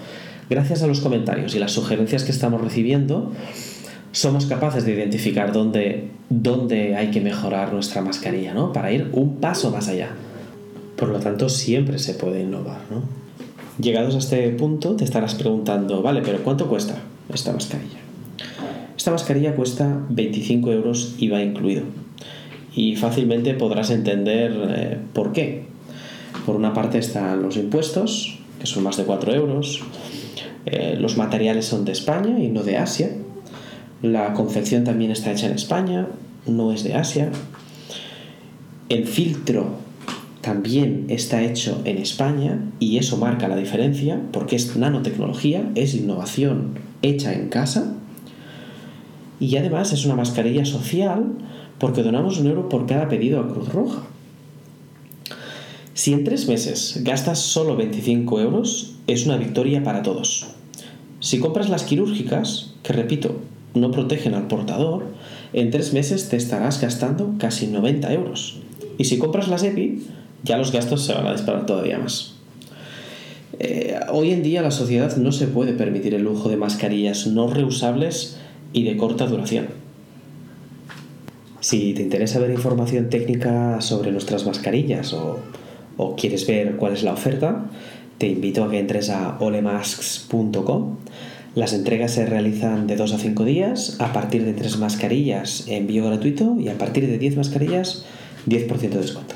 gracias 0.49 0.83
a 0.83 0.87
los 0.87 0.99
comentarios 0.99 1.55
y 1.55 1.59
las 1.59 1.71
sugerencias 1.71 2.23
que 2.23 2.31
estamos 2.31 2.61
recibiendo, 2.61 3.31
somos 4.11 4.45
capaces 4.45 4.85
de 4.85 4.93
identificar 4.93 5.51
dónde, 5.51 6.09
dónde 6.29 6.95
hay 6.95 7.11
que 7.11 7.21
mejorar 7.21 7.73
nuestra 7.73 8.01
mascarilla, 8.01 8.53
¿no? 8.53 8.71
Para 8.71 8.91
ir 8.91 9.09
un 9.13 9.37
paso 9.37 9.71
más 9.71 9.87
allá. 9.87 10.09
Por 10.95 11.09
lo 11.09 11.19
tanto, 11.19 11.49
siempre 11.49 11.99
se 11.99 12.13
puede 12.13 12.41
innovar, 12.41 12.79
¿no? 12.89 13.03
Llegados 13.83 14.15
a 14.15 14.19
este 14.19 14.49
punto, 14.51 14.95
te 14.95 15.03
estarás 15.03 15.35
preguntando, 15.35 16.01
vale, 16.01 16.21
pero 16.21 16.41
¿cuánto 16.43 16.69
cuesta 16.69 16.95
esta 17.33 17.51
mascarilla? 17.51 18.04
Esta 18.97 19.11
mascarilla 19.11 19.55
cuesta 19.55 20.05
25 20.09 20.71
euros 20.71 21.15
IVA 21.19 21.43
incluido. 21.43 21.83
Y 22.75 22.95
fácilmente 22.95 23.53
podrás 23.53 23.91
entender 23.91 24.53
eh, 24.69 24.97
por 25.13 25.33
qué. 25.33 25.65
Por 26.45 26.55
una 26.55 26.73
parte 26.73 26.97
están 26.97 27.41
los 27.41 27.57
impuestos, 27.57 28.39
que 28.59 28.65
son 28.65 28.83
más 28.83 28.97
de 28.97 29.03
4 29.03 29.33
euros. 29.33 29.81
Eh, 30.65 30.97
los 30.99 31.17
materiales 31.17 31.65
son 31.65 31.85
de 31.85 31.91
España 31.91 32.39
y 32.39 32.47
no 32.47 32.63
de 32.63 32.77
Asia. 32.77 33.11
La 34.01 34.33
confección 34.33 34.83
también 34.83 35.11
está 35.11 35.31
hecha 35.31 35.47
en 35.47 35.53
España, 35.53 36.07
no 36.45 36.71
es 36.71 36.83
de 36.83 36.95
Asia. 36.95 37.31
El 38.87 39.05
filtro 39.05 39.67
también 40.41 41.05
está 41.09 41.41
hecho 41.41 41.81
en 41.85 41.97
España 41.97 42.59
y 42.79 42.97
eso 42.97 43.17
marca 43.17 43.47
la 43.47 43.55
diferencia 43.55 44.21
porque 44.31 44.55
es 44.55 44.75
nanotecnología, 44.77 45.69
es 45.75 45.95
innovación 45.95 46.79
hecha 47.01 47.33
en 47.33 47.49
casa 47.49 47.95
y 49.39 49.55
además 49.57 49.93
es 49.93 50.05
una 50.05 50.15
mascarilla 50.15 50.65
social 50.65 51.33
porque 51.79 52.03
donamos 52.03 52.39
un 52.39 52.47
euro 52.47 52.69
por 52.69 52.85
cada 52.85 53.09
pedido 53.09 53.39
a 53.39 53.47
Cruz 53.47 53.69
Roja. 53.69 54.03
Si 55.93 56.13
en 56.13 56.23
tres 56.23 56.47
meses 56.47 57.01
gastas 57.03 57.39
solo 57.39 57.75
25 57.75 58.39
euros, 58.41 58.95
es 59.07 59.25
una 59.25 59.37
victoria 59.37 59.83
para 59.83 60.03
todos. 60.03 60.47
Si 61.19 61.39
compras 61.39 61.69
las 61.69 61.83
quirúrgicas, 61.83 62.73
que 62.83 62.93
repito, 62.93 63.37
no 63.73 63.91
protegen 63.91 64.33
al 64.33 64.47
portador, 64.47 65.05
en 65.53 65.71
tres 65.71 65.93
meses 65.93 66.29
te 66.29 66.37
estarás 66.37 66.81
gastando 66.81 67.35
casi 67.37 67.67
90 67.67 68.11
euros. 68.13 68.59
Y 68.97 69.05
si 69.05 69.17
compras 69.17 69.47
las 69.47 69.63
EPI, 69.63 70.03
ya 70.43 70.57
los 70.57 70.71
gastos 70.71 71.05
se 71.05 71.13
van 71.13 71.27
a 71.27 71.33
disparar 71.33 71.65
todavía 71.65 71.97
más. 71.97 72.35
Eh, 73.59 73.97
hoy 74.11 74.31
en 74.31 74.43
día 74.43 74.61
la 74.61 74.71
sociedad 74.71 75.15
no 75.15 75.31
se 75.31 75.47
puede 75.47 75.73
permitir 75.73 76.13
el 76.13 76.23
lujo 76.23 76.49
de 76.49 76.57
mascarillas 76.57 77.25
no 77.27 77.47
reusables 77.47 78.37
y 78.75 78.83
de 78.83 78.97
corta 78.97 79.25
duración. 79.25 79.67
Si 81.61 81.93
te 81.93 82.01
interesa 82.01 82.39
ver 82.39 82.51
información 82.51 83.09
técnica 83.09 83.79
sobre 83.79 84.11
nuestras 84.11 84.45
mascarillas 84.45 85.13
o, 85.13 85.39
o 85.95 86.15
quieres 86.17 86.45
ver 86.45 86.75
cuál 86.75 86.91
es 86.91 87.01
la 87.01 87.13
oferta, 87.13 87.71
te 88.17 88.27
invito 88.27 88.65
a 88.65 88.69
que 88.69 88.79
entres 88.79 89.09
a 89.09 89.37
olemasks.com. 89.39 90.97
Las 91.55 91.71
entregas 91.71 92.11
se 92.11 92.25
realizan 92.25 92.85
de 92.85 92.97
2 92.97 93.13
a 93.13 93.17
5 93.17 93.45
días, 93.45 93.95
a 94.01 94.11
partir 94.11 94.43
de 94.43 94.51
3 94.51 94.77
mascarillas 94.77 95.69
envío 95.69 96.05
gratuito 96.05 96.57
y 96.59 96.67
a 96.67 96.77
partir 96.77 97.07
de 97.07 97.17
10 97.17 97.37
mascarillas 97.37 98.05
10% 98.45 98.77
de 98.77 98.97
descuento. 98.97 99.35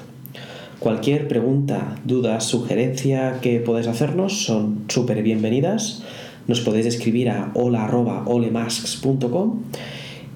Cualquier 0.80 1.30
pregunta, 1.30 1.96
duda, 2.04 2.42
sugerencia 2.42 3.40
que 3.42 3.60
podáis 3.60 3.88
hacernos 3.88 4.44
son 4.44 4.84
súper 4.90 5.24
bienvenidas. 5.24 6.04
Nos 6.50 6.62
podéis 6.62 6.88
escribir 6.88 7.30
a 7.30 7.52
hola.olemasks.com 7.54 9.60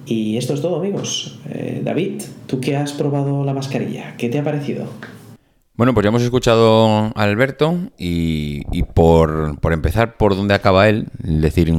y 0.06 0.36
esto 0.36 0.54
es 0.54 0.62
todo 0.62 0.76
amigos. 0.76 1.40
Eh, 1.50 1.80
David, 1.82 2.22
¿tú 2.46 2.60
qué 2.60 2.76
has 2.76 2.92
probado 2.92 3.42
la 3.42 3.52
mascarilla? 3.52 4.14
¿Qué 4.16 4.28
te 4.28 4.38
ha 4.38 4.44
parecido? 4.44 4.86
Bueno, 5.74 5.92
pues 5.92 6.04
ya 6.04 6.10
hemos 6.10 6.22
escuchado 6.22 6.86
a 6.86 7.10
Alberto 7.16 7.76
y, 7.98 8.62
por, 8.94 9.58
empezar 9.72 10.16
por 10.16 10.36
donde 10.36 10.54
acaba 10.54 10.88
él, 10.88 11.08
decir, 11.18 11.74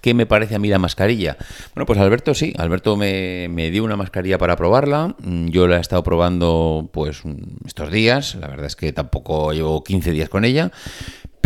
¿qué 0.00 0.14
me 0.14 0.26
parece 0.26 0.54
a 0.54 0.60
mí 0.60 0.68
la 0.68 0.78
mascarilla? 0.78 1.36
Bueno, 1.74 1.86
pues 1.86 1.98
Alberto 1.98 2.34
sí, 2.34 2.52
Alberto 2.58 2.96
me, 2.96 3.48
dio 3.72 3.82
una 3.82 3.96
mascarilla 3.96 4.38
para 4.38 4.54
probarla, 4.54 5.16
yo 5.24 5.66
la 5.66 5.78
he 5.78 5.80
estado 5.80 6.04
probando 6.04 6.88
pues 6.92 7.22
estos 7.64 7.90
días, 7.90 8.36
la 8.36 8.46
verdad 8.46 8.66
es 8.66 8.76
que 8.76 8.92
tampoco 8.92 9.52
llevo 9.52 9.82
15 9.82 10.12
días 10.12 10.28
con 10.28 10.44
ella, 10.44 10.70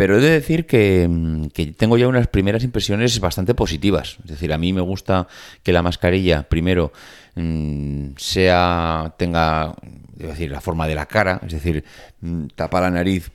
pero 0.01 0.17
he 0.17 0.21
de 0.23 0.31
decir 0.31 0.65
que, 0.65 1.51
que, 1.53 1.67
tengo 1.73 1.99
ya 1.99 2.09
unas 2.09 2.27
primeras 2.27 2.65
impresiones 2.65 3.21
bastante 3.21 3.53
positivas. 3.53 4.17
Es 4.25 4.31
decir, 4.31 4.51
a 4.51 4.57
mí 4.57 4.73
me 4.73 4.81
gusta 4.81 5.29
que 5.63 5.75
la 5.75 5.83
mascarilla, 5.83 6.45
primero, 6.45 6.91
mm, 7.35 8.13
sea 8.17 9.13
tenga 9.19 9.75
es 10.19 10.29
decir, 10.29 10.51
la 10.51 10.63
forma 10.63 10.89
de 10.89 10.95
la 10.95 11.05
cara, 11.05 11.39
es 11.45 11.53
decir, 11.53 11.85
mm, 12.23 12.47
tapa 12.55 12.81
la 12.81 12.91
nariz 12.91 13.31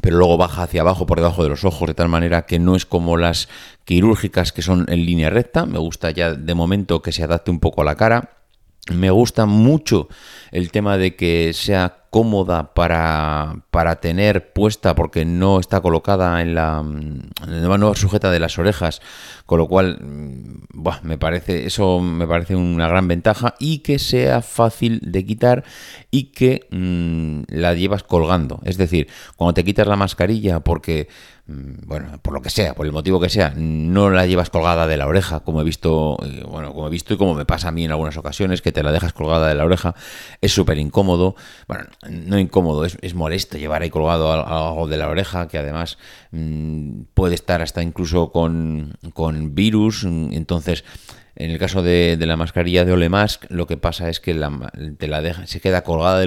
pero 0.00 0.16
luego 0.16 0.36
baja 0.36 0.62
hacia 0.62 0.82
abajo 0.82 1.06
por 1.06 1.18
debajo 1.18 1.42
de 1.42 1.48
los 1.48 1.64
ojos 1.64 1.88
de 1.88 1.94
tal 1.94 2.08
manera 2.08 2.46
que 2.46 2.60
no 2.60 2.76
es 2.76 2.86
como 2.86 3.16
las 3.16 3.48
quirúrgicas 3.84 4.52
que 4.52 4.62
son 4.62 4.86
en 4.88 5.04
línea 5.06 5.30
recta. 5.30 5.66
Me 5.66 5.80
gusta 5.80 6.12
ya 6.12 6.34
de 6.34 6.54
momento 6.54 7.02
que 7.02 7.10
se 7.10 7.24
adapte 7.24 7.50
un 7.50 7.58
poco 7.58 7.82
a 7.82 7.84
la 7.84 7.96
cara. 7.96 8.30
Me 8.94 9.10
gusta 9.10 9.44
mucho 9.46 10.08
el 10.52 10.70
tema 10.70 10.96
de 10.96 11.16
que 11.16 11.52
sea 11.52 12.06
cómoda 12.16 12.72
para, 12.72 13.64
para 13.70 13.96
tener 13.96 14.54
puesta 14.54 14.94
porque 14.94 15.26
no 15.26 15.60
está 15.60 15.82
colocada 15.82 16.40
en 16.40 16.54
la, 16.54 16.82
en 16.82 17.30
la 17.68 17.94
sujeta 17.94 18.30
de 18.30 18.40
las 18.40 18.58
orejas, 18.58 19.02
con 19.44 19.58
lo 19.58 19.68
cual 19.68 19.98
mm, 20.00 20.82
me 21.02 21.18
parece 21.18 21.66
eso 21.66 22.00
me 22.00 22.26
parece 22.26 22.56
una 22.56 22.88
gran 22.88 23.06
ventaja 23.06 23.54
y 23.58 23.80
que 23.80 23.98
sea 23.98 24.40
fácil 24.40 25.00
de 25.02 25.26
quitar 25.26 25.64
y 26.10 26.32
que 26.32 26.66
mm, 26.70 27.54
la 27.54 27.74
llevas 27.74 28.02
colgando, 28.02 28.60
es 28.64 28.78
decir, 28.78 29.08
cuando 29.36 29.52
te 29.52 29.64
quitas 29.64 29.86
la 29.86 29.96
mascarilla 29.96 30.60
porque 30.60 31.08
mm, 31.48 31.86
bueno, 31.86 32.18
por 32.22 32.32
lo 32.32 32.40
que 32.40 32.48
sea, 32.48 32.72
por 32.72 32.86
el 32.86 32.92
motivo 32.92 33.20
que 33.20 33.28
sea, 33.28 33.52
no 33.54 34.08
la 34.08 34.24
llevas 34.24 34.48
colgada 34.48 34.86
de 34.86 34.96
la 34.96 35.06
oreja, 35.06 35.40
como 35.40 35.60
he 35.60 35.64
visto, 35.64 36.16
eh, 36.24 36.44
bueno, 36.48 36.72
como 36.72 36.86
he 36.86 36.90
visto 36.90 37.12
y 37.12 37.18
como 37.18 37.34
me 37.34 37.44
pasa 37.44 37.68
a 37.68 37.72
mí 37.72 37.84
en 37.84 37.90
algunas 37.90 38.16
ocasiones, 38.16 38.62
que 38.62 38.72
te 38.72 38.82
la 38.82 38.90
dejas 38.90 39.12
colgada 39.12 39.48
de 39.48 39.54
la 39.54 39.66
oreja, 39.66 39.94
es 40.40 40.52
súper 40.52 40.78
incómodo. 40.78 41.34
Bueno, 41.68 41.84
no 42.08 42.38
incómodo, 42.38 42.84
es, 42.84 43.14
molesto 43.14 43.58
llevar 43.58 43.82
ahí 43.82 43.90
colgado 43.90 44.32
algo 44.32 44.86
de 44.86 44.96
la 44.96 45.08
oreja, 45.08 45.48
que 45.48 45.58
además 45.58 45.98
mm, 46.32 47.02
puede 47.14 47.34
estar 47.34 47.62
hasta 47.62 47.82
incluso 47.82 48.30
con, 48.30 48.98
con 49.14 49.54
virus. 49.54 50.04
Entonces, 50.04 50.84
en 51.34 51.50
el 51.50 51.58
caso 51.58 51.82
de, 51.82 52.16
de, 52.16 52.26
la 52.26 52.36
mascarilla 52.36 52.84
de 52.84 52.92
Ole 52.92 53.08
Mask, 53.08 53.44
lo 53.48 53.66
que 53.66 53.76
pasa 53.76 54.08
es 54.08 54.20
que 54.20 54.34
la, 54.34 54.72
te 54.98 55.08
la 55.08 55.20
deja, 55.20 55.46
se 55.46 55.60
queda 55.60 55.82
colgada 55.82 56.26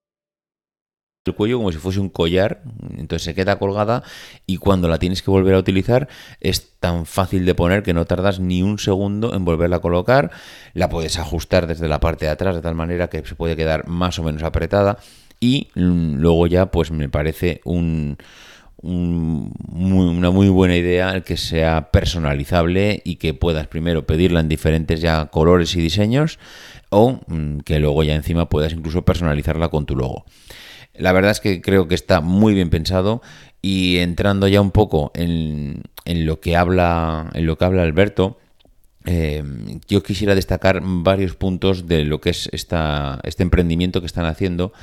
el 1.23 1.35
cuello 1.35 1.57
como 1.57 1.71
si 1.71 1.77
fuese 1.77 1.99
un 1.99 2.09
collar, 2.09 2.63
entonces 2.97 3.23
se 3.23 3.35
queda 3.35 3.59
colgada 3.59 4.01
y 4.47 4.57
cuando 4.57 4.87
la 4.87 4.97
tienes 4.97 5.21
que 5.21 5.29
volver 5.29 5.53
a 5.53 5.59
utilizar 5.59 6.07
es 6.39 6.71
tan 6.79 7.05
fácil 7.05 7.45
de 7.45 7.53
poner 7.53 7.83
que 7.83 7.93
no 7.93 8.05
tardas 8.05 8.39
ni 8.39 8.63
un 8.63 8.79
segundo 8.79 9.35
en 9.35 9.45
volverla 9.45 9.75
a 9.75 9.81
colocar, 9.81 10.31
la 10.73 10.89
puedes 10.89 11.19
ajustar 11.19 11.67
desde 11.67 11.87
la 11.87 11.99
parte 11.99 12.25
de 12.25 12.31
atrás 12.31 12.55
de 12.55 12.61
tal 12.61 12.73
manera 12.73 13.07
que 13.07 13.23
se 13.23 13.35
puede 13.35 13.55
quedar 13.55 13.87
más 13.87 14.17
o 14.17 14.23
menos 14.23 14.41
apretada 14.41 14.97
y 15.39 15.67
luego 15.75 16.47
ya 16.47 16.71
pues 16.71 16.89
me 16.89 17.07
parece 17.07 17.61
un, 17.65 18.17
una 18.81 20.31
muy 20.31 20.49
buena 20.49 20.75
idea 20.75 21.11
el 21.11 21.21
que 21.21 21.37
sea 21.37 21.91
personalizable 21.91 22.99
y 23.05 23.17
que 23.17 23.35
puedas 23.35 23.67
primero 23.67 24.07
pedirla 24.07 24.39
en 24.39 24.49
diferentes 24.49 25.01
ya 25.01 25.27
colores 25.27 25.75
y 25.75 25.81
diseños 25.81 26.39
o 26.89 27.19
mm, 27.27 27.59
que 27.59 27.79
luego 27.79 28.01
ya 28.01 28.15
encima 28.15 28.49
puedas 28.49 28.73
incluso 28.73 29.03
personalizarla 29.03 29.69
con 29.69 29.85
tu 29.85 29.95
logo. 29.95 30.25
La 30.93 31.11
verdad 31.11 31.31
es 31.31 31.39
que 31.39 31.61
creo 31.61 31.87
que 31.87 31.95
está 31.95 32.21
muy 32.21 32.53
bien 32.53 32.69
pensado 32.69 33.21
y 33.61 33.97
entrando 33.97 34.47
ya 34.47 34.61
un 34.61 34.71
poco 34.71 35.11
en, 35.13 35.83
lo 36.05 36.39
que 36.39 36.55
habla 36.55 37.29
en 37.33 37.45
lo 37.45 37.57
que 37.57 37.65
habla 37.65 37.83
Alberto, 37.83 38.39
eh, 39.05 39.43
yo 39.87 40.03
quisiera 40.03 40.35
destacar 40.35 40.81
varios 40.83 41.35
puntos 41.35 41.87
de 41.87 42.03
lo 42.03 42.21
que 42.21 42.31
es 42.31 42.49
esta, 42.51 43.19
este 43.23 43.43
emprendimiento 43.43 43.99
que 43.99 44.07
están 44.07 44.25
haciendo 44.25 44.73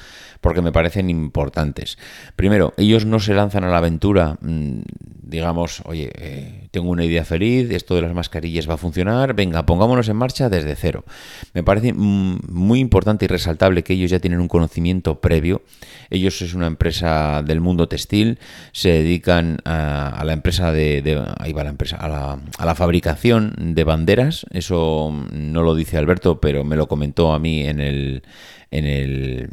porque 0.40 0.62
me 0.62 0.72
parecen 0.72 1.10
importantes. 1.10 1.98
Primero, 2.36 2.74
ellos 2.76 3.04
no 3.04 3.20
se 3.20 3.34
lanzan 3.34 3.64
a 3.64 3.68
la 3.68 3.78
aventura, 3.78 4.38
mm, 4.40 4.80
digamos, 5.28 5.82
oye, 5.84 6.10
eh, 6.14 6.68
tengo 6.70 6.90
una 6.90 7.04
idea 7.04 7.24
feliz, 7.24 7.70
esto 7.70 7.94
de 7.94 8.02
las 8.02 8.14
mascarillas 8.14 8.68
va 8.68 8.74
a 8.74 8.76
funcionar, 8.78 9.34
venga, 9.34 9.66
pongámonos 9.66 10.08
en 10.08 10.16
marcha 10.16 10.48
desde 10.48 10.74
cero. 10.74 11.04
Me 11.52 11.62
parece 11.62 11.92
muy 11.92 12.80
importante 12.80 13.26
y 13.26 13.28
resaltable 13.28 13.84
que 13.84 13.92
ellos 13.92 14.10
ya 14.10 14.20
tienen 14.20 14.40
un 14.40 14.48
conocimiento 14.48 15.20
previo. 15.20 15.62
Ellos 16.08 16.40
es 16.40 16.54
una 16.54 16.66
empresa 16.66 17.42
del 17.42 17.60
mundo 17.60 17.88
textil, 17.88 18.38
se 18.72 18.88
dedican 18.88 19.58
a, 19.66 20.22
la 20.24 20.32
empresa 20.32 20.72
de, 20.72 21.22
ahí 21.38 21.52
va 21.52 21.64
la 21.64 21.70
empresa, 21.70 21.96
a 21.96 22.08
la, 22.08 22.38
a 22.56 22.66
la 22.66 22.74
fabricación 22.74 23.54
de 23.74 23.84
banderas. 23.84 24.46
Eso 24.50 25.12
no 25.30 25.62
lo 25.62 25.74
dice 25.74 25.98
Alberto, 25.98 26.40
pero 26.40 26.64
me 26.64 26.76
lo 26.76 26.88
comentó 26.88 27.32
a 27.34 27.38
mí 27.38 27.66
en 27.66 27.80
el 27.80 28.22
en 28.70 28.84
el 28.84 29.50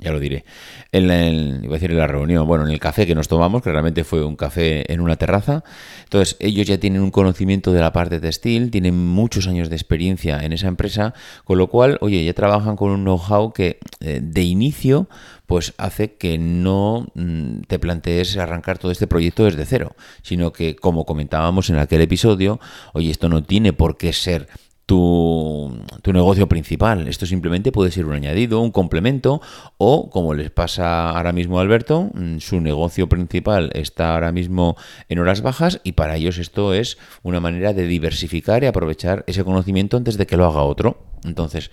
ya 0.00 0.12
lo 0.12 0.20
diré. 0.20 0.44
En 0.92 1.08
la, 1.08 1.28
iba 1.28 1.70
a 1.70 1.74
decir 1.74 1.90
en 1.90 1.98
la 1.98 2.06
reunión, 2.06 2.46
bueno, 2.46 2.64
en 2.64 2.72
el 2.72 2.80
café 2.80 3.06
que 3.06 3.14
nos 3.14 3.28
tomamos, 3.28 3.62
que 3.62 3.70
realmente 3.70 4.04
fue 4.04 4.24
un 4.24 4.36
café 4.36 4.92
en 4.92 5.00
una 5.00 5.16
terraza. 5.16 5.62
Entonces, 6.04 6.36
ellos 6.40 6.66
ya 6.66 6.78
tienen 6.78 7.02
un 7.02 7.10
conocimiento 7.10 7.72
de 7.72 7.80
la 7.80 7.92
parte 7.92 8.20
textil, 8.20 8.70
tienen 8.70 8.96
muchos 8.96 9.46
años 9.46 9.68
de 9.68 9.76
experiencia 9.76 10.40
en 10.40 10.52
esa 10.52 10.68
empresa, 10.68 11.14
con 11.44 11.58
lo 11.58 11.68
cual, 11.68 11.98
oye, 12.00 12.24
ya 12.24 12.32
trabajan 12.32 12.76
con 12.76 12.90
un 12.90 13.02
know-how 13.02 13.52
que 13.52 13.78
eh, 14.00 14.20
de 14.22 14.42
inicio 14.42 15.08
pues 15.50 15.74
hace 15.78 16.14
que 16.14 16.38
no 16.38 17.08
mm, 17.14 17.62
te 17.66 17.80
plantees 17.80 18.36
arrancar 18.36 18.78
todo 18.78 18.92
este 18.92 19.08
proyecto 19.08 19.44
desde 19.44 19.66
cero, 19.66 19.96
sino 20.22 20.52
que, 20.52 20.76
como 20.76 21.04
comentábamos 21.04 21.70
en 21.70 21.78
aquel 21.78 22.02
episodio, 22.02 22.60
oye, 22.92 23.10
esto 23.10 23.28
no 23.28 23.42
tiene 23.42 23.72
por 23.72 23.96
qué 23.96 24.12
ser 24.12 24.46
tu, 24.90 26.12
negocio 26.12 26.48
principal. 26.48 27.06
Esto 27.06 27.24
simplemente 27.24 27.70
puede 27.70 27.92
ser 27.92 28.06
un 28.06 28.14
añadido, 28.14 28.60
un 28.60 28.72
complemento 28.72 29.40
o, 29.78 30.10
como 30.10 30.34
les 30.34 30.50
pasa 30.50 31.10
ahora 31.10 31.32
mismo 31.32 31.58
a 31.58 31.62
Alberto, 31.62 32.10
mm, 32.12 32.38
su 32.38 32.60
negocio 32.60 33.08
principal 33.08 33.70
está 33.74 34.14
ahora 34.14 34.32
mismo 34.32 34.76
en 35.08 35.20
horas 35.20 35.42
bajas 35.42 35.80
y 35.84 35.92
para 35.92 36.16
ellos 36.16 36.38
esto 36.38 36.74
es 36.74 36.98
una 37.22 37.38
manera 37.38 37.72
de 37.72 37.86
diversificar 37.86 38.64
y 38.64 38.66
aprovechar 38.66 39.22
ese 39.28 39.44
conocimiento 39.44 39.96
antes 39.96 40.18
de 40.18 40.26
que 40.26 40.36
lo 40.36 40.44
haga 40.46 40.62
otro. 40.62 40.98
Entonces, 41.22 41.70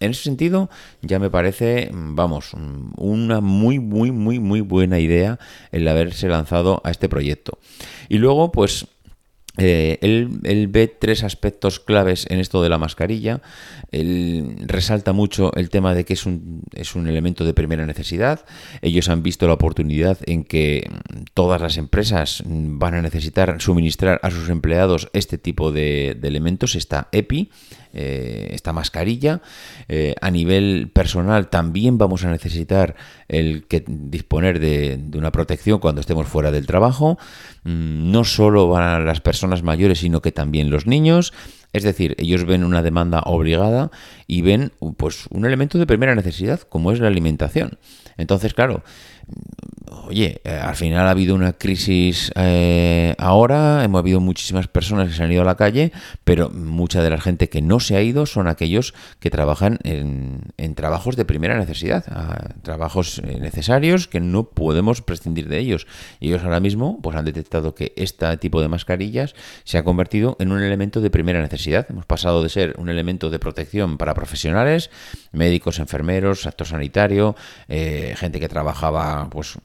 en 0.00 0.10
ese 0.10 0.24
sentido, 0.24 0.68
ya 1.02 1.20
me 1.20 1.30
parece, 1.30 1.90
mm, 1.92 2.16
vamos, 2.16 2.50
mm, 2.52 2.94
una 2.96 3.40
muy, 3.40 3.78
muy, 3.78 4.10
muy, 4.10 4.40
muy 4.40 4.60
buena 4.60 4.98
idea 4.98 5.38
el 5.70 5.86
haberse 5.86 6.28
lanzado 6.28 6.80
a 6.82 6.90
este 6.90 7.08
proyecto. 7.08 7.58
Y 8.08 8.18
luego, 8.18 8.50
pues 8.50 8.88
eh, 9.58 9.98
él, 10.02 10.68
ve 10.68 10.88
tres 10.88 11.24
aspectos 11.24 11.80
claves 11.80 12.26
en 12.30 12.40
esto 12.40 12.62
de 12.62 12.68
la 12.68 12.78
mascarilla. 12.78 13.40
Él 13.90 14.56
resalta 14.66 15.12
mucho 15.12 15.54
el 15.54 15.70
tema 15.70 15.94
de 15.94 16.04
que 16.04 16.14
es 16.14 16.26
un, 16.26 16.62
es 16.74 16.94
un 16.94 17.06
elemento 17.08 17.44
de 17.44 17.54
primera 17.54 17.86
necesidad. 17.86 18.44
Ellos 18.82 19.08
han 19.08 19.22
visto 19.22 19.46
la 19.46 19.54
oportunidad 19.54 20.18
en 20.26 20.44
que 20.44 20.90
todas 21.34 21.60
las 21.60 21.76
empresas 21.76 22.42
van 22.46 22.94
a 22.94 23.02
necesitar 23.02 23.60
suministrar 23.60 24.20
a 24.22 24.30
sus 24.30 24.48
empleados 24.48 25.08
este 25.12 25.38
tipo 25.38 25.72
de, 25.72 26.16
de 26.18 26.28
elementos, 26.28 26.74
esta 26.74 27.08
EPI. 27.12 27.50
Eh, 27.92 28.48
esta 28.52 28.72
mascarilla. 28.72 29.40
Eh, 29.88 30.14
a 30.20 30.30
nivel 30.30 30.90
personal 30.92 31.48
también 31.48 31.98
vamos 31.98 32.24
a 32.24 32.30
necesitar 32.30 32.94
el 33.28 33.66
que 33.66 33.84
disponer 33.86 34.60
de, 34.60 35.00
una 35.14 35.32
protección 35.32 35.78
cuando 35.78 36.00
estemos 36.00 36.26
fuera 36.26 36.50
del 36.50 36.66
trabajo. 36.66 37.18
Mm, 37.64 38.10
no 38.10 38.24
solo 38.24 38.68
van 38.68 39.06
las 39.06 39.20
personas 39.20 39.62
mayores, 39.62 40.00
sino 40.00 40.20
que 40.20 40.32
también 40.32 40.70
los 40.70 40.86
niños. 40.86 41.32
Es 41.72 41.84
decir, 41.84 42.14
ellos 42.18 42.44
ven 42.44 42.64
una 42.64 42.82
demanda 42.82 43.20
obligada 43.26 43.90
y 44.26 44.42
ven 44.42 44.72
pues 44.96 45.26
un 45.30 45.44
elemento 45.44 45.78
de 45.78 45.86
primera 45.86 46.14
necesidad, 46.14 46.60
como 46.60 46.92
es 46.92 47.00
la 47.00 47.08
alimentación. 47.08 47.78
Entonces, 48.16 48.54
claro, 48.54 48.82
oye, 50.06 50.40
eh, 50.44 50.50
al 50.50 50.76
final 50.76 51.06
ha 51.06 51.10
habido 51.10 51.34
una 51.34 51.52
crisis 51.52 52.32
eh, 52.36 53.14
ahora, 53.18 53.84
hemos 53.84 53.98
habido 53.98 54.20
muchísimas 54.20 54.68
personas 54.68 55.08
que 55.08 55.14
se 55.14 55.22
han 55.22 55.32
ido 55.32 55.42
a 55.42 55.44
la 55.44 55.56
calle, 55.56 55.92
pero 56.24 56.50
mucha 56.50 57.02
de 57.02 57.10
la 57.10 57.20
gente 57.20 57.48
que 57.48 57.62
no 57.62 57.80
se 57.80 57.96
ha 57.96 58.02
ido 58.02 58.26
son 58.26 58.48
aquellos 58.48 58.94
que 59.20 59.30
trabajan 59.30 59.78
en, 59.82 60.42
trabajos 60.74 61.16
de 61.16 61.24
primera 61.24 61.58
necesidad, 61.58 62.04
trabajos 62.62 63.20
eh, 63.24 63.38
necesarios 63.40 64.08
que 64.08 64.20
no 64.20 64.50
podemos 64.50 65.00
prescindir 65.00 65.48
de 65.48 65.58
ellos. 65.58 65.86
Y 66.20 66.28
ellos 66.28 66.42
ahora 66.44 66.60
mismo 66.60 67.00
pues 67.02 67.16
han 67.16 67.24
detectado 67.24 67.74
que 67.74 67.92
este 67.96 68.36
tipo 68.36 68.60
de 68.60 68.68
mascarillas 68.68 69.34
se 69.64 69.78
ha 69.78 69.84
convertido 69.84 70.36
en 70.38 70.52
un 70.52 70.62
elemento 70.62 71.00
de 71.00 71.10
primera 71.10 71.40
necesidad. 71.40 71.86
Hemos 71.88 72.04
pasado 72.04 72.42
de 72.42 72.48
ser 72.48 72.74
un 72.78 72.88
elemento 72.88 73.30
de 73.30 73.38
protección 73.38 73.96
para 73.96 74.14
profesionales, 74.14 74.90
médicos, 75.32 75.78
enfermeros, 75.78 76.46
actor 76.46 76.66
sanitario, 76.66 77.36
gente 77.68 78.38
que 78.38 78.48
trabajaba 78.48 79.28
pues 79.30 79.56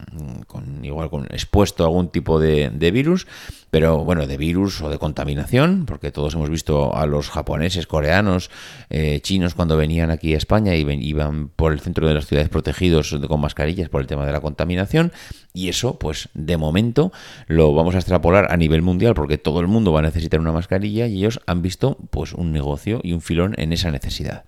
con 0.46 0.84
igual 0.84 1.10
con 1.10 1.24
expuesto 1.26 1.84
a 1.84 1.86
algún 1.86 2.08
tipo 2.08 2.40
de, 2.40 2.70
virus, 2.92 3.26
pero 3.70 4.04
bueno, 4.04 4.26
de 4.26 4.36
virus 4.36 4.80
o 4.82 4.90
de 4.90 4.98
contaminación, 4.98 5.86
porque 5.86 6.10
todos 6.10 6.34
hemos 6.34 6.50
visto 6.50 6.94
a 6.94 7.06
los 7.06 7.30
japoneses, 7.30 7.86
coreanos, 7.86 8.50
eh, 8.90 9.20
chinos 9.22 9.54
cuando 9.54 9.76
venían 9.76 10.10
aquí 10.10 10.34
a 10.34 10.36
España 10.36 10.74
y 10.74 10.86
iban 11.06 11.48
por 11.48 11.72
el 11.72 11.80
centro 11.80 12.06
de 12.08 12.14
las 12.14 12.26
ciudades 12.26 12.48
protegidos 12.48 13.16
con 13.28 13.40
mascarillas 13.40 13.88
por 13.88 14.00
el 14.00 14.06
tema 14.06 14.26
de 14.26 14.32
la 14.32 14.40
contaminación, 14.40 15.12
y 15.54 15.68
eso, 15.68 15.98
pues 15.98 16.28
de 16.34 16.56
momento 16.56 17.12
lo 17.46 17.74
vamos 17.74 17.94
a 17.94 17.98
extrapolar 17.98 18.50
a 18.50 18.56
nivel 18.56 18.82
mundial 18.82 19.14
porque 19.14 19.38
todo 19.38 19.60
el 19.60 19.68
mundo 19.68 19.92
va 19.92 20.00
a 20.00 20.02
necesitar 20.02 20.40
una 20.40 20.52
mascarilla 20.52 21.06
y 21.06 21.18
ellos 21.18 21.40
han 21.46 21.62
visto 21.62 21.98
pues 22.10 22.32
un 22.32 22.52
negocio 22.52 23.00
y 23.02 23.12
un 23.12 23.20
filón 23.20 23.54
en 23.58 23.72
esa 23.72 23.90
necesidad. 23.90 24.44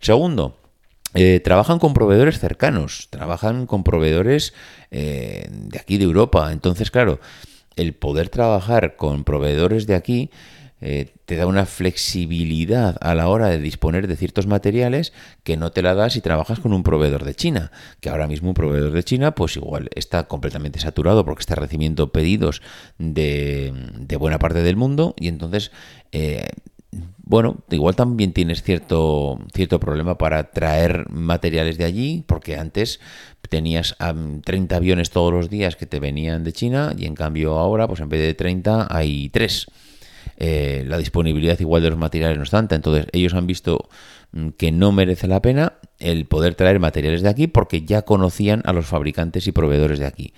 Segundo, 0.00 0.58
eh, 1.14 1.40
trabajan 1.40 1.78
con 1.78 1.94
proveedores 1.94 2.40
cercanos, 2.40 3.06
trabajan 3.10 3.66
con 3.66 3.84
proveedores 3.84 4.52
eh, 4.90 5.48
de 5.50 5.78
aquí 5.78 5.96
de 5.96 6.04
Europa. 6.04 6.52
Entonces, 6.52 6.90
claro, 6.90 7.20
el 7.76 7.94
poder 7.94 8.28
trabajar 8.28 8.96
con 8.96 9.22
proveedores 9.22 9.86
de 9.86 9.94
aquí 9.94 10.30
eh, 10.80 11.14
te 11.24 11.36
da 11.36 11.46
una 11.46 11.66
flexibilidad 11.66 12.96
a 13.00 13.14
la 13.14 13.28
hora 13.28 13.46
de 13.48 13.58
disponer 13.58 14.08
de 14.08 14.16
ciertos 14.16 14.48
materiales 14.48 15.12
que 15.44 15.56
no 15.56 15.70
te 15.70 15.82
la 15.82 15.94
das 15.94 16.14
si 16.14 16.20
trabajas 16.20 16.58
con 16.58 16.72
un 16.72 16.82
proveedor 16.82 17.24
de 17.24 17.34
China, 17.34 17.70
que 18.00 18.10
ahora 18.10 18.26
mismo 18.26 18.48
un 18.48 18.54
proveedor 18.54 18.90
de 18.90 19.04
China 19.04 19.34
pues 19.36 19.56
igual 19.56 19.88
está 19.94 20.24
completamente 20.24 20.80
saturado 20.80 21.24
porque 21.24 21.40
está 21.40 21.54
recibiendo 21.54 22.12
pedidos 22.12 22.60
de, 22.98 23.72
de 23.98 24.16
buena 24.16 24.38
parte 24.38 24.62
del 24.62 24.76
mundo 24.76 25.14
y 25.18 25.28
entonces 25.28 25.70
bueno, 27.26 27.64
igual 27.70 27.96
también 27.96 28.32
tienes 28.32 28.62
cierto, 28.62 29.38
cierto 29.54 29.80
problema 29.80 30.18
para 30.18 30.50
traer 30.50 31.08
materiales 31.10 31.78
de 31.78 31.84
allí, 31.84 32.22
porque 32.26 32.56
antes 32.56 33.00
tenías 33.48 33.96
30 34.44 34.76
aviones 34.76 35.10
todos 35.10 35.32
los 35.32 35.48
días 35.48 35.76
que 35.76 35.86
te 35.86 36.00
venían 36.00 36.44
de 36.44 36.52
China 36.52 36.94
y 36.96 37.06
en 37.06 37.14
cambio 37.14 37.58
ahora, 37.58 37.88
pues 37.88 38.00
en 38.00 38.10
vez 38.10 38.20
de 38.20 38.34
30 38.34 38.88
hay 38.90 39.30
3. 39.30 39.66
Eh, 40.36 40.84
la 40.86 40.98
disponibilidad 40.98 41.58
igual 41.60 41.82
de 41.82 41.90
los 41.90 41.98
materiales 41.98 42.36
no 42.36 42.42
es 42.42 42.50
tanta, 42.50 42.74
entonces 42.74 43.06
ellos 43.12 43.34
han 43.34 43.46
visto 43.46 43.88
mm, 44.32 44.48
que 44.50 44.72
no 44.72 44.92
merece 44.92 45.26
la 45.26 45.40
pena 45.40 45.74
el 46.00 46.26
poder 46.26 46.54
traer 46.56 46.80
materiales 46.80 47.22
de 47.22 47.28
aquí 47.28 47.46
porque 47.46 47.82
ya 47.82 48.02
conocían 48.02 48.60
a 48.64 48.72
los 48.72 48.86
fabricantes 48.86 49.46
y 49.46 49.52
proveedores 49.52 49.98
de 49.98 50.06
aquí. 50.06 50.34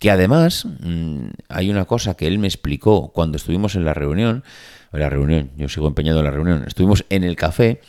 Que 0.00 0.10
además 0.10 0.66
mm, 0.80 1.26
hay 1.48 1.70
una 1.70 1.84
cosa 1.84 2.14
que 2.14 2.26
él 2.26 2.40
me 2.40 2.48
explicó 2.48 3.12
cuando 3.12 3.36
estuvimos 3.36 3.76
en 3.76 3.84
la 3.84 3.94
reunión, 3.94 4.42
la 4.90 5.08
reunión, 5.08 5.52
yo 5.56 5.68
sigo 5.68 5.86
empeñado 5.86 6.18
en 6.18 6.24
la 6.24 6.32
reunión, 6.32 6.64
estuvimos 6.66 7.04
en 7.10 7.22
el 7.22 7.36
café 7.36 7.80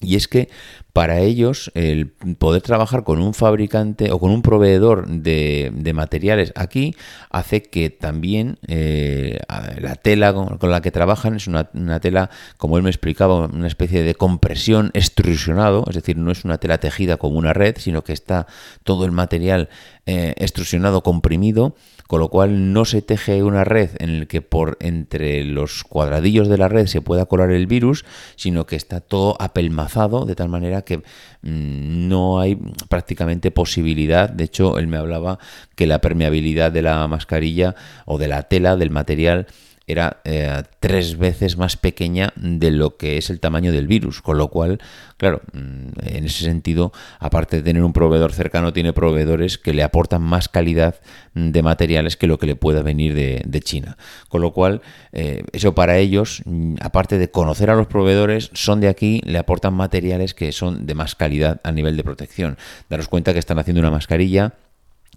y 0.00 0.16
es 0.16 0.26
que 0.26 0.48
para 0.92 1.20
ellos 1.20 1.70
el 1.74 2.08
poder 2.38 2.60
trabajar 2.60 3.02
con 3.02 3.20
un 3.22 3.32
fabricante 3.32 4.12
o 4.12 4.18
con 4.18 4.30
un 4.30 4.42
proveedor 4.42 5.08
de, 5.08 5.92
materiales 5.94 6.52
aquí 6.54 6.94
hace 7.30 7.62
que 7.62 7.90
también 7.90 8.58
eh, 8.66 9.38
la 9.78 9.94
tela 9.96 10.32
con, 10.34 10.70
la 10.70 10.82
que 10.82 10.90
trabajan 10.90 11.34
es 11.34 11.46
una, 11.46 11.64
tela, 12.00 12.30
como 12.58 12.76
él 12.76 12.82
me 12.82 12.90
explicaba, 12.90 13.46
una 13.46 13.66
especie 13.66 14.02
de 14.02 14.14
compresión 14.14 14.90
extrusionado, 14.92 15.84
es 15.88 15.94
decir, 15.94 16.16
no 16.16 16.30
es 16.30 16.44
una 16.44 16.58
tela 16.58 16.78
tejida 16.78 17.16
como 17.16 17.38
una 17.38 17.52
red, 17.52 17.76
sino 17.78 18.04
que 18.04 18.12
está 18.12 18.46
todo 18.84 19.06
el 19.06 19.12
material 19.12 19.70
eh, 20.06 20.34
extrusionado, 20.36 21.02
comprimido, 21.02 21.74
con 22.12 22.20
lo 22.20 22.28
cual 22.28 22.74
no 22.74 22.84
se 22.84 23.00
teje 23.00 23.42
una 23.42 23.64
red 23.64 23.88
en 23.98 24.10
el 24.10 24.26
que 24.26 24.42
por 24.42 24.76
entre 24.80 25.44
los 25.44 25.82
cuadradillos 25.82 26.46
de 26.46 26.58
la 26.58 26.68
red 26.68 26.84
se 26.84 27.00
pueda 27.00 27.24
colar 27.24 27.50
el 27.50 27.66
virus, 27.66 28.04
sino 28.36 28.66
que 28.66 28.76
está 28.76 29.00
todo 29.00 29.34
apelmazado 29.40 30.26
de 30.26 30.34
tal 30.34 30.50
manera 30.50 30.82
que 30.82 30.98
mm, 30.98 32.08
no 32.08 32.38
hay 32.38 32.58
prácticamente 32.90 33.50
posibilidad. 33.50 34.28
De 34.28 34.44
hecho, 34.44 34.78
él 34.78 34.88
me 34.88 34.98
hablaba 34.98 35.38
que 35.74 35.86
la 35.86 36.02
permeabilidad 36.02 36.70
de 36.70 36.82
la 36.82 37.08
mascarilla 37.08 37.76
o 38.04 38.18
de 38.18 38.28
la 38.28 38.42
tela, 38.42 38.76
del 38.76 38.90
material, 38.90 39.46
era 39.86 40.20
eh, 40.24 40.62
tres 40.80 41.18
veces 41.18 41.56
más 41.56 41.76
pequeña 41.76 42.32
de 42.36 42.70
lo 42.70 42.96
que 42.96 43.18
es 43.18 43.30
el 43.30 43.40
tamaño 43.40 43.72
del 43.72 43.86
virus, 43.86 44.22
con 44.22 44.38
lo 44.38 44.48
cual, 44.48 44.80
claro, 45.16 45.42
mm, 45.52 45.88
en 46.02 46.24
ese 46.24 46.44
sentido, 46.44 46.92
aparte 47.18 47.56
de 47.56 47.62
tener 47.62 47.82
un 47.82 47.92
proveedor 47.92 48.32
cercano, 48.32 48.72
tiene 48.72 48.92
proveedores 48.92 49.58
que 49.58 49.74
le 49.74 49.82
aportan 49.82 50.22
más 50.22 50.48
calidad 50.48 50.96
de 51.34 51.62
materiales 51.62 52.16
que 52.16 52.26
lo 52.26 52.38
que 52.38 52.46
le 52.46 52.56
pueda 52.56 52.82
venir 52.82 53.14
de, 53.14 53.62
China. 53.62 53.96
Con 54.28 54.40
lo 54.40 54.52
cual, 54.52 54.82
eh, 55.12 55.44
eso 55.52 55.74
para 55.74 55.98
ellos, 55.98 56.42
mm, 56.44 56.76
aparte 56.80 57.18
de 57.18 57.30
conocer 57.30 57.70
a 57.70 57.76
los 57.76 57.86
proveedores, 57.86 58.50
son 58.54 58.80
de 58.80 58.88
aquí, 58.88 59.20
le 59.24 59.38
aportan 59.38 59.74
materiales 59.74 60.34
que 60.34 60.50
son 60.52 60.86
de 60.86 60.94
más 60.94 61.14
calidad 61.14 61.60
a 61.62 61.70
nivel 61.70 61.96
de 61.96 62.04
protección. 62.04 62.58
Daros 62.88 63.08
cuenta 63.08 63.32
que 63.32 63.38
están 63.38 63.58
haciendo 63.58 63.80
una 63.80 63.90
mascarilla 63.90 64.54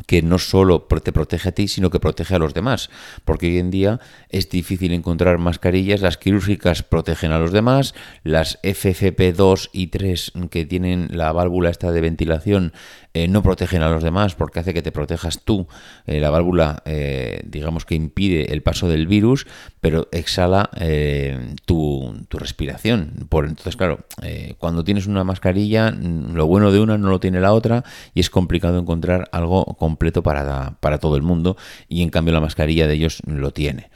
que 0.07 0.21
no 0.21 0.37
solo 0.39 0.81
te 0.81 1.13
protege 1.13 1.49
a 1.49 1.51
ti, 1.53 1.67
sino 1.67 1.89
que 1.89 1.99
protege 1.99 2.35
a 2.35 2.39
los 2.39 2.53
demás. 2.53 2.89
Porque 3.23 3.47
hoy 3.47 3.59
en 3.59 3.71
día 3.71 3.99
es 4.29 4.49
difícil 4.49 4.93
encontrar 4.93 5.37
mascarillas, 5.37 6.01
las 6.01 6.17
quirúrgicas 6.17 6.83
protegen 6.83 7.31
a 7.31 7.39
los 7.39 7.51
demás, 7.51 7.95
las 8.23 8.61
FFP2 8.61 9.69
y 9.71 9.87
3 9.87 10.33
que 10.49 10.65
tienen 10.65 11.07
la 11.11 11.31
válvula 11.31 11.69
esta 11.69 11.91
de 11.91 12.01
ventilación 12.01 12.73
eh, 13.15 13.29
no 13.29 13.41
protegen 13.41 13.81
a 13.81 13.87
los 13.87 14.03
demás 14.03 14.35
porque 14.35 14.59
hace 14.59 14.73
que 14.73 14.81
te 14.81 14.91
protejas 14.91 15.39
tú. 15.45 15.67
Eh, 16.05 16.19
la 16.19 16.29
válvula, 16.29 16.83
eh, 16.83 17.43
digamos 17.45 17.85
que 17.85 17.95
impide 17.95 18.51
el 18.51 18.61
paso 18.61 18.89
del 18.89 19.07
virus, 19.07 19.47
pero 19.79 20.09
exhala 20.11 20.69
tu, 21.63 22.13
tu, 22.27 22.37
respiración. 22.37 23.25
Por, 23.29 23.45
entonces, 23.45 23.77
claro, 23.77 23.99
cuando 24.57 24.83
tienes 24.83 25.07
una 25.07 25.23
mascarilla, 25.23 25.91
lo 25.91 26.45
bueno 26.45 26.73
de 26.73 26.81
una 26.81 26.97
no 26.97 27.09
lo 27.09 27.21
tiene 27.21 27.39
la 27.39 27.53
otra 27.53 27.85
y 28.13 28.19
es 28.19 28.29
complicado 28.29 28.77
encontrar 28.79 29.29
algo 29.31 29.63
completo 29.79 30.21
para, 30.21 30.77
para 30.81 30.97
todo 30.97 31.15
el 31.15 31.21
mundo 31.21 31.55
y 31.87 32.01
en 32.01 32.09
cambio 32.09 32.33
la 32.33 32.41
mascarilla 32.41 32.85
de 32.85 32.95
ellos 32.95 33.21
lo 33.25 33.51
tiene. 33.51 33.91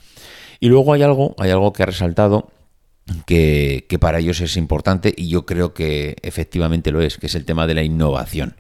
Y 0.62 0.70
luego 0.70 0.94
hay 0.94 1.02
algo, 1.02 1.36
hay 1.40 1.52
algo 1.52 1.74
que 1.74 1.84
ha 1.84 1.88
resaltado 1.88 2.52
que, 3.26 3.86
que, 3.90 4.00
para 4.00 4.20
ellos 4.20 4.40
es 4.40 4.56
importante 4.56 5.14
y 5.18 5.28
yo 5.28 5.46
creo 5.46 5.74
que 5.74 6.16
efectivamente 6.22 6.92
lo 6.92 7.02
es, 7.02 7.18
que 7.18 7.26
es 7.26 7.36
el 7.36 7.44
tema 7.44 7.68
de 7.68 7.74
la 7.74 7.84
innovación 7.84 8.56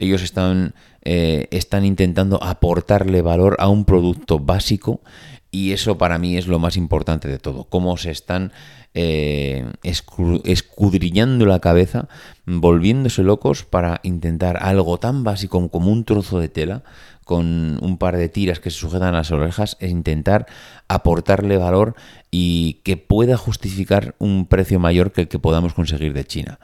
ellos 0.00 0.22
están, 0.22 0.74
eh, 1.04 1.46
están 1.52 1.84
intentando 1.84 2.42
aportarle 2.42 3.22
valor 3.22 3.56
a 3.60 3.68
un 3.68 3.84
producto 3.84 4.40
básico 4.40 5.00
y 5.52 5.72
eso 5.72 5.98
para 5.98 6.18
mí 6.18 6.36
es 6.36 6.46
lo 6.46 6.58
más 6.58 6.76
importante 6.76 7.28
de 7.28 7.38
todo, 7.38 7.64
cómo 7.64 7.96
se 7.96 8.10
están 8.10 8.52
eh, 8.94 9.70
escudriñando 9.82 11.46
la 11.46 11.60
cabeza, 11.60 12.08
volviéndose 12.46 13.22
locos 13.22 13.64
para 13.64 14.00
intentar 14.02 14.58
algo 14.62 14.98
tan 14.98 15.22
básico 15.22 15.68
como 15.68 15.92
un 15.92 16.04
trozo 16.04 16.40
de 16.40 16.48
tela, 16.48 16.82
con 17.24 17.78
un 17.82 17.98
par 17.98 18.16
de 18.16 18.28
tiras 18.28 18.58
que 18.58 18.70
se 18.70 18.78
sujetan 18.78 19.14
a 19.14 19.18
las 19.18 19.30
orejas, 19.30 19.76
e 19.80 19.88
intentar 19.88 20.46
aportarle 20.88 21.56
valor 21.56 21.94
y 22.30 22.80
que 22.82 22.96
pueda 22.96 23.36
justificar 23.36 24.16
un 24.18 24.46
precio 24.46 24.80
mayor 24.80 25.12
que 25.12 25.22
el 25.22 25.28
que 25.28 25.38
podamos 25.38 25.74
conseguir 25.74 26.12
de 26.12 26.24
China. 26.24 26.58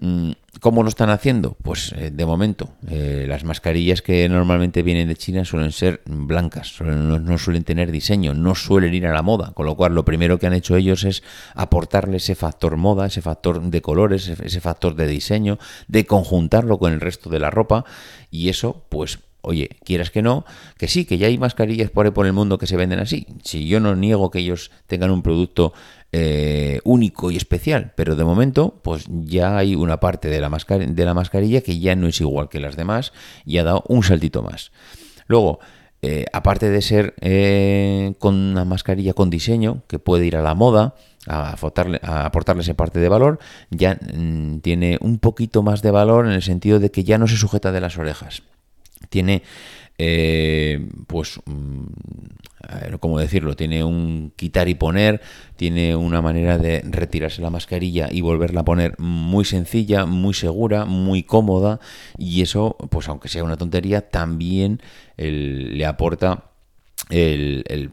Mm, 0.00 0.30
¿Cómo 0.60 0.84
lo 0.84 0.88
están 0.88 1.10
haciendo? 1.10 1.56
Pues 1.62 1.92
eh, 1.92 2.10
de 2.12 2.26
momento, 2.26 2.70
eh, 2.88 3.26
las 3.28 3.42
mascarillas 3.42 4.00
que 4.00 4.28
normalmente 4.28 4.82
vienen 4.82 5.08
de 5.08 5.16
China 5.16 5.44
suelen 5.44 5.72
ser 5.72 6.02
blancas, 6.06 6.80
no, 6.80 7.38
suelen 7.38 7.64
tener 7.64 7.90
diseño, 7.90 8.34
no 8.34 8.54
suelen 8.54 8.94
ir 8.94 9.06
a 9.06 9.12
la 9.12 9.22
moda, 9.22 9.52
con 9.54 9.66
lo 9.66 9.76
cual 9.76 9.94
lo 9.94 10.04
primero 10.04 10.38
que 10.38 10.46
han 10.46 10.54
hecho 10.54 10.76
ellos 10.76 11.04
es 11.04 11.22
aportarle 11.54 12.18
ese 12.18 12.34
factor 12.34 12.76
moda, 12.76 13.06
ese 13.06 13.22
factor 13.22 13.60
de 13.60 13.82
colores, 13.82 14.28
ese 14.28 14.60
factor 14.60 14.94
de 14.94 15.06
diseño, 15.06 15.58
de 15.88 16.06
conjuntarlo 16.06 16.78
con 16.78 16.92
el 16.92 17.00
resto 17.00 17.28
de 17.30 17.40
la 17.40 17.50
ropa 17.50 17.84
y 18.30 18.48
eso 18.48 18.84
pues 18.88 19.18
Oye, 19.40 19.70
quieras 19.84 20.10
que 20.10 20.20
no, 20.20 20.44
que 20.76 20.88
sí, 20.88 21.04
que 21.04 21.16
ya 21.16 21.28
hay 21.28 21.38
mascarillas 21.38 21.90
por 21.90 22.06
ahí 22.06 22.12
por 22.12 22.26
el 22.26 22.32
mundo 22.32 22.58
que 22.58 22.66
se 22.66 22.76
venden 22.76 22.98
así. 22.98 23.26
Si 23.44 23.68
yo 23.68 23.78
no 23.78 23.94
niego 23.94 24.30
que 24.30 24.40
ellos 24.40 24.72
tengan 24.86 25.12
un 25.12 25.22
producto 25.22 25.72
eh, 26.10 26.80
único 26.84 27.30
y 27.30 27.36
especial, 27.36 27.92
pero 27.94 28.16
de 28.16 28.24
momento, 28.24 28.80
pues 28.82 29.04
ya 29.08 29.56
hay 29.56 29.76
una 29.76 30.00
parte 30.00 30.28
de 30.28 30.40
la, 30.40 30.48
mascarilla 30.48 31.60
que 31.60 31.78
ya 31.78 31.94
no 31.94 32.08
es 32.08 32.20
igual 32.20 32.48
que 32.48 32.58
las 32.60 32.76
demás 32.76 33.12
y 33.44 33.58
ha 33.58 33.64
dado 33.64 33.84
un 33.88 34.02
saltito 34.02 34.42
más. 34.42 34.72
Luego, 35.28 35.60
eh, 36.02 36.24
aparte 36.32 36.68
de 36.68 36.82
ser 36.82 37.14
eh, 37.20 38.14
con 38.18 38.34
una 38.34 38.64
mascarilla 38.64 39.12
con 39.12 39.30
diseño 39.30 39.82
que 39.86 40.00
puede 40.00 40.26
ir 40.26 40.36
a 40.36 40.42
la 40.42 40.54
moda, 40.54 40.94
a, 41.28 41.52
aportarle, 41.52 42.00
a 42.02 42.30
esa 42.58 42.74
parte 42.74 42.98
de 42.98 43.08
valor, 43.08 43.38
ya 43.70 44.00
mm, 44.14 44.58
tiene 44.60 44.98
un 45.00 45.18
poquito 45.18 45.62
más 45.62 45.80
de 45.82 45.92
valor 45.92 46.26
en 46.26 46.32
el 46.32 46.42
sentido 46.42 46.80
de 46.80 46.90
que 46.90 47.04
ya 47.04 47.18
no 47.18 47.28
se 47.28 47.36
sujeta 47.36 47.70
de 47.70 47.80
las 47.80 47.98
orejas 47.98 48.42
tiene 49.08 49.42
eh, 49.98 50.88
pues 51.08 51.40
mm, 51.44 51.86
cómo 53.00 53.18
decirlo 53.18 53.56
tiene 53.56 53.82
un 53.82 54.32
quitar 54.36 54.68
y 54.68 54.74
poner 54.74 55.20
tiene 55.56 55.96
una 55.96 56.22
manera 56.22 56.58
de 56.58 56.82
retirarse 56.82 57.42
la 57.42 57.50
mascarilla 57.50 58.08
y 58.10 58.20
volverla 58.20 58.60
a 58.60 58.64
poner 58.64 58.94
muy 58.98 59.44
sencilla 59.44 60.06
muy 60.06 60.34
segura 60.34 60.84
muy 60.84 61.24
cómoda 61.24 61.80
y 62.16 62.42
eso 62.42 62.76
pues 62.90 63.08
aunque 63.08 63.28
sea 63.28 63.42
una 63.44 63.56
tontería 63.56 64.08
también 64.08 64.80
le 65.16 65.84
aporta 65.84 66.47
el, 67.10 67.90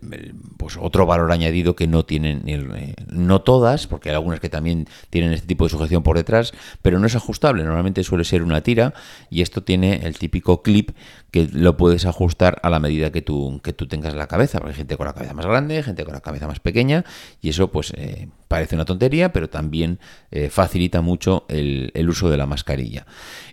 pues 0.58 0.78
otro 0.80 1.06
valor 1.06 1.32
añadido 1.32 1.76
que 1.76 1.88
no 1.88 2.06
tienen, 2.06 2.44
eh, 2.48 2.96
no 3.08 3.42
todas, 3.42 3.88
porque 3.88 4.10
hay 4.10 4.16
algunas 4.16 4.40
que 4.40 4.50
también 4.50 4.88
tienen 5.10 5.34
este 5.34 5.48
tipo 5.48 5.64
de 5.64 5.70
sujeción 5.70 6.04
por 6.04 6.18
detrás, 6.18 6.54
pero 6.82 7.00
no 7.00 7.08
es 7.08 7.16
ajustable, 7.16 7.64
normalmente 7.64 8.04
suele 8.04 8.24
ser 8.24 8.44
una 8.44 8.62
tira 8.62 8.94
y 9.30 9.42
esto 9.42 9.64
tiene 9.64 10.06
el 10.06 10.18
típico 10.18 10.62
clip 10.62 10.92
que 11.32 11.48
lo 11.52 11.78
puedes 11.78 12.06
ajustar 12.06 12.60
a 12.64 12.70
la 12.70 12.80
medida 12.80 13.12
que 13.12 13.22
tú, 13.22 13.60
que 13.64 13.74
tú 13.74 13.88
tengas 13.88 14.14
la 14.16 14.28
cabeza, 14.28 14.60
porque 14.60 14.72
hay 14.72 14.78
gente 14.78 14.98
con 14.98 15.08
la 15.08 15.14
cabeza 15.14 15.34
más 15.34 15.46
grande, 15.46 15.84
gente 15.84 16.04
con 16.04 16.14
la 16.14 16.22
cabeza 16.22 16.48
más 16.48 16.60
pequeña 16.60 17.06
y 17.42 17.50
eso 17.50 17.72
pues 17.72 17.94
eh, 17.96 18.30
parece 18.56 18.76
una 18.76 18.86
tontería, 18.86 19.34
pero 19.34 19.50
también 19.50 20.00
eh, 20.32 20.50
facilita 20.50 21.02
mucho 21.02 21.44
el, 21.50 21.92
uso 22.08 22.30
de 22.30 22.38
la 22.38 22.46
mascarilla. 22.46 23.06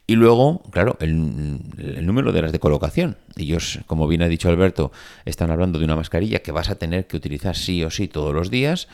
Y 0.07 0.15
luego, 0.15 0.63
claro, 0.71 0.97
el, 1.01 2.07
número 2.07 2.31
de 2.31 2.39
horas 2.39 2.53
de 2.53 2.61
colocación. 2.61 3.17
Ellos, 3.35 3.81
como 3.89 4.07
bien 4.07 4.23
ha 4.23 4.29
dicho 4.29 4.49
Alberto, 4.49 4.93
están 5.25 5.51
hablando 5.51 5.81
de 5.81 5.87
una 5.87 5.97
mascarilla 5.97 6.39
que 6.39 6.53
vas 6.53 6.71
a 6.71 6.77
tener 6.77 7.09
que 7.09 7.17
utilizar 7.17 7.57
sí 7.57 7.83
o 7.83 7.91
sí 7.91 8.07
todos 8.07 8.33
los 8.33 8.49
días. 8.49 8.87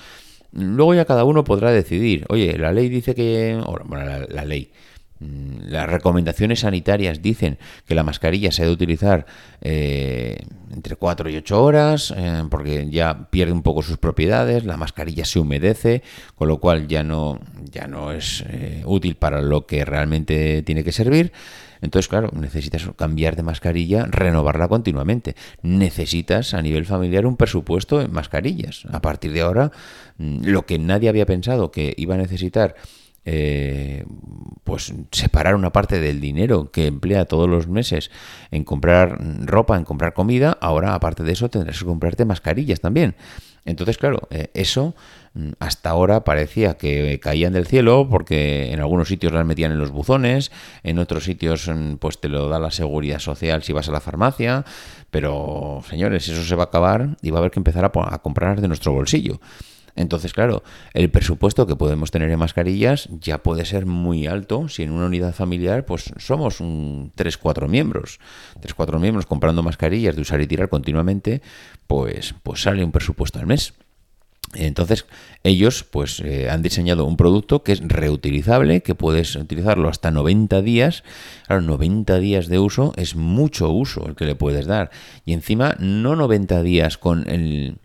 Luego 0.50 0.94
ya 0.94 1.04
cada 1.04 1.24
uno 1.24 1.44
podrá 1.44 1.72
decidir, 1.72 2.24
oye, 2.30 2.56
la 2.56 2.72
ley 2.72 2.88
dice 2.88 3.14
que... 3.14 3.62
Bueno, 3.84 4.26
la 4.30 4.44
ley, 4.46 4.70
las 5.20 5.88
recomendaciones 5.88 6.60
sanitarias 6.60 7.22
dicen 7.22 7.58
que 7.86 7.94
la 7.94 8.04
mascarilla 8.04 8.52
se 8.52 8.62
debe 8.62 8.74
utilizar 8.74 9.26
eh, 9.60 10.38
entre 10.72 10.96
4 10.96 11.30
y 11.30 11.36
8 11.36 11.62
horas 11.62 12.14
eh, 12.16 12.44
porque 12.48 12.88
ya 12.88 13.28
pierde 13.30 13.52
un 13.52 13.62
poco 13.62 13.82
sus 13.82 13.98
propiedades, 13.98 14.64
la 14.64 14.76
mascarilla 14.76 15.24
se 15.24 15.40
humedece, 15.40 16.02
con 16.36 16.48
lo 16.48 16.58
cual 16.58 16.86
ya 16.86 17.02
no, 17.02 17.40
ya 17.70 17.88
no 17.88 18.12
es 18.12 18.44
eh, 18.48 18.82
útil 18.86 19.16
para 19.16 19.42
lo 19.42 19.66
que 19.66 19.84
realmente 19.84 20.62
tiene 20.62 20.84
que 20.84 20.92
servir. 20.92 21.32
Entonces, 21.80 22.08
claro, 22.08 22.30
necesitas 22.32 22.88
cambiar 22.96 23.36
de 23.36 23.42
mascarilla, 23.42 24.06
renovarla 24.06 24.68
continuamente. 24.68 25.36
Necesitas 25.62 26.54
a 26.54 26.62
nivel 26.62 26.86
familiar 26.86 27.26
un 27.26 27.36
presupuesto 27.36 28.00
en 28.00 28.12
mascarillas. 28.12 28.84
A 28.90 29.00
partir 29.00 29.32
de 29.32 29.42
ahora, 29.42 29.70
mm, 30.16 30.44
lo 30.44 30.66
que 30.66 30.78
nadie 30.78 31.08
había 31.08 31.26
pensado 31.26 31.70
que 31.70 31.94
iba 31.96 32.14
a 32.14 32.18
necesitar 32.18 32.74
eh, 33.30 34.06
pues 34.64 34.94
separar 35.12 35.54
una 35.54 35.70
parte 35.70 36.00
del 36.00 36.18
dinero 36.18 36.70
que 36.70 36.86
emplea 36.86 37.26
todos 37.26 37.46
los 37.46 37.68
meses 37.68 38.10
en 38.50 38.64
comprar 38.64 39.18
ropa, 39.44 39.76
en 39.76 39.84
comprar 39.84 40.14
comida, 40.14 40.56
ahora 40.62 40.94
aparte 40.94 41.24
de 41.24 41.32
eso 41.32 41.50
tendrás 41.50 41.78
que 41.78 41.84
comprarte 41.84 42.24
mascarillas 42.24 42.80
también. 42.80 43.16
Entonces, 43.66 43.98
claro, 43.98 44.28
eh, 44.30 44.50
eso 44.54 44.94
mm, 45.34 45.50
hasta 45.58 45.90
ahora 45.90 46.24
parecía 46.24 46.78
que 46.78 47.20
caían 47.20 47.52
del 47.52 47.66
cielo 47.66 48.08
porque 48.10 48.72
en 48.72 48.80
algunos 48.80 49.08
sitios 49.08 49.30
las 49.34 49.44
metían 49.44 49.72
en 49.72 49.78
los 49.78 49.90
buzones, 49.90 50.50
en 50.82 50.98
otros 50.98 51.24
sitios 51.24 51.68
mm, 51.68 51.96
pues 51.96 52.18
te 52.18 52.30
lo 52.30 52.48
da 52.48 52.58
la 52.58 52.70
seguridad 52.70 53.18
social 53.18 53.62
si 53.62 53.74
vas 53.74 53.90
a 53.90 53.92
la 53.92 54.00
farmacia, 54.00 54.64
pero 55.10 55.82
señores, 55.86 56.26
eso 56.28 56.42
se 56.42 56.54
va 56.54 56.62
a 56.62 56.66
acabar 56.66 57.18
y 57.20 57.28
va 57.28 57.36
a 57.36 57.40
haber 57.40 57.50
que 57.50 57.60
empezar 57.60 57.84
a, 57.84 57.92
a 57.94 58.18
comprar 58.20 58.62
de 58.62 58.68
nuestro 58.68 58.92
bolsillo. 58.94 59.38
Entonces, 59.98 60.32
claro, 60.32 60.62
el 60.94 61.10
presupuesto 61.10 61.66
que 61.66 61.74
podemos 61.74 62.12
tener 62.12 62.30
en 62.30 62.38
mascarillas 62.38 63.08
ya 63.20 63.42
puede 63.42 63.64
ser 63.64 63.84
muy 63.84 64.28
alto 64.28 64.68
si 64.68 64.84
en 64.84 64.92
una 64.92 65.06
unidad 65.06 65.34
familiar 65.34 65.84
pues 65.86 66.12
somos 66.18 66.60
un 66.60 67.12
3-4 67.16 67.68
miembros. 67.68 68.20
3-4 68.60 69.00
miembros 69.00 69.26
comprando 69.26 69.64
mascarillas 69.64 70.14
de 70.14 70.22
usar 70.22 70.40
y 70.40 70.46
tirar 70.46 70.68
continuamente, 70.68 71.42
pues, 71.88 72.36
pues 72.44 72.62
sale 72.62 72.84
un 72.84 72.92
presupuesto 72.92 73.40
al 73.40 73.48
mes. 73.48 73.74
Entonces, 74.54 75.04
ellos 75.42 75.84
pues 75.84 76.20
eh, 76.20 76.48
han 76.48 76.62
diseñado 76.62 77.04
un 77.04 77.16
producto 77.16 77.64
que 77.64 77.72
es 77.72 77.80
reutilizable, 77.82 78.82
que 78.82 78.94
puedes 78.94 79.34
utilizarlo 79.34 79.88
hasta 79.88 80.12
90 80.12 80.62
días. 80.62 81.02
Claro, 81.48 81.62
90 81.62 82.18
días 82.20 82.46
de 82.46 82.60
uso 82.60 82.94
es 82.96 83.16
mucho 83.16 83.70
uso 83.70 84.06
el 84.06 84.14
que 84.14 84.26
le 84.26 84.36
puedes 84.36 84.66
dar. 84.66 84.90
Y 85.26 85.32
encima, 85.32 85.74
no 85.80 86.14
90 86.14 86.62
días 86.62 86.98
con 86.98 87.28
el, 87.28 87.78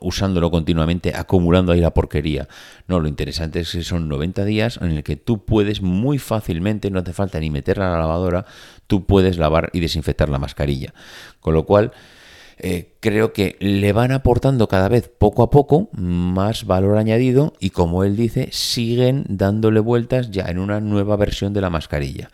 usándolo 0.00 0.50
continuamente, 0.50 1.14
acumulando 1.14 1.72
ahí 1.72 1.80
la 1.80 1.94
porquería. 1.94 2.48
No, 2.86 3.00
lo 3.00 3.08
interesante 3.08 3.60
es 3.60 3.72
que 3.72 3.82
son 3.82 4.08
90 4.08 4.44
días 4.44 4.78
en 4.82 4.90
el 4.90 5.02
que 5.02 5.16
tú 5.16 5.44
puedes 5.44 5.82
muy 5.82 6.18
fácilmente, 6.18 6.90
no 6.90 7.00
hace 7.00 7.12
falta 7.12 7.40
ni 7.40 7.50
meterla 7.50 7.88
a 7.88 7.92
la 7.92 7.98
lavadora, 8.00 8.46
tú 8.86 9.06
puedes 9.06 9.38
lavar 9.38 9.70
y 9.72 9.80
desinfectar 9.80 10.28
la 10.28 10.38
mascarilla. 10.38 10.94
Con 11.40 11.54
lo 11.54 11.64
cual, 11.64 11.92
eh, 12.58 12.96
creo 13.00 13.32
que 13.32 13.56
le 13.60 13.92
van 13.92 14.10
aportando 14.10 14.66
cada 14.66 14.88
vez 14.88 15.08
poco 15.08 15.42
a 15.44 15.50
poco 15.50 15.88
más 15.92 16.64
valor 16.64 16.98
añadido 16.98 17.52
y 17.60 17.70
como 17.70 18.02
él 18.02 18.16
dice, 18.16 18.48
siguen 18.50 19.24
dándole 19.28 19.78
vueltas 19.78 20.32
ya 20.32 20.46
en 20.46 20.58
una 20.58 20.80
nueva 20.80 21.16
versión 21.16 21.52
de 21.52 21.60
la 21.60 21.70
mascarilla 21.70 22.30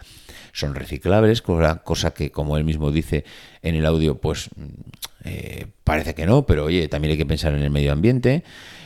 son 0.55 0.77
reciclables, 0.77 1.43
cosa, 1.43 2.15
que 2.15 2.31
como 2.31 2.57
él 2.57 2.65
mismo 2.65 2.93
dice 2.93 3.25
en 3.63 3.75
el 3.75 3.85
audio, 3.85 4.19
pues 4.19 4.51
eh, 5.25 5.67
parece 5.83 6.15
que 6.15 6.27
no, 6.27 6.47
pero 6.47 6.67
oye, 6.67 6.87
también 6.87 7.13
hay 7.13 7.19
que 7.19 7.27
pensar 7.27 7.55
en 7.55 7.63
el 7.63 7.71
medio 7.71 7.93
ambiente. 7.93 8.45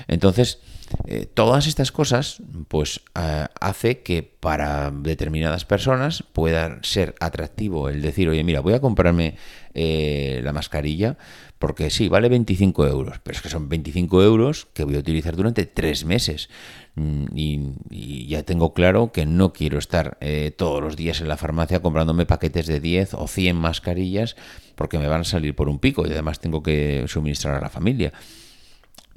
Entonces, 0.09 0.61
eh, 1.07 1.27
todas 1.27 1.67
estas 1.67 1.93
cosas, 1.93 2.43
pues 2.69 3.01
hace 3.15 4.01
que 4.01 4.23
para 4.23 4.91
determinadas 4.91 5.65
personas 5.65 6.23
pueda 6.23 6.79
ser 6.83 7.15
atractivo 7.21 7.89
el 7.89 8.03
decir, 8.03 8.29
oye, 8.29 8.45
mira, 8.45 8.61
voy 8.61 8.75
a 8.75 8.81
comprarme 8.81 9.37
eh, 9.75 10.41
la 10.43 10.53
mascarilla 10.53 11.19
porque 11.59 11.91
sí, 11.91 12.09
vale 12.09 12.29
25 12.29 12.87
euros, 12.87 13.21
pero 13.23 13.37
es 13.37 13.43
que 13.43 13.49
son 13.49 13.69
25 13.69 14.23
euros 14.23 14.69
que 14.73 14.85
voy 14.85 14.97
a 14.97 15.01
utilizar 15.01 15.35
durante 15.35 15.67
tres 15.67 16.05
meses. 16.05 16.49
Mm, 16.95 17.25
y, 17.35 18.27
ya 18.27 18.43
tengo 18.45 18.75
claro 18.75 19.13
que 19.13 19.27
no 19.27 19.53
quiero 19.53 19.79
estar 19.79 20.17
eh, 20.21 20.53
todos 20.57 20.83
los 20.83 20.97
días 20.97 21.21
en 21.21 21.29
la 21.29 21.37
farmacia 21.37 21.81
comprándome 21.81 22.27
paquetes 22.27 22.67
de 22.67 22.81
10 22.81 23.15
o 23.15 23.27
100 23.27 23.57
mascarillas 23.57 24.37
porque 24.75 24.99
me 24.99 25.09
van 25.09 25.23
a 25.23 25.25
salir 25.25 25.55
por 25.55 25.69
un 25.69 25.79
pico 25.79 26.07
y 26.07 26.11
además 26.13 26.41
tengo 26.41 26.63
que 26.63 27.05
suministrar 27.09 27.57
a 27.57 27.61
la 27.61 27.71
familia. 27.71 28.13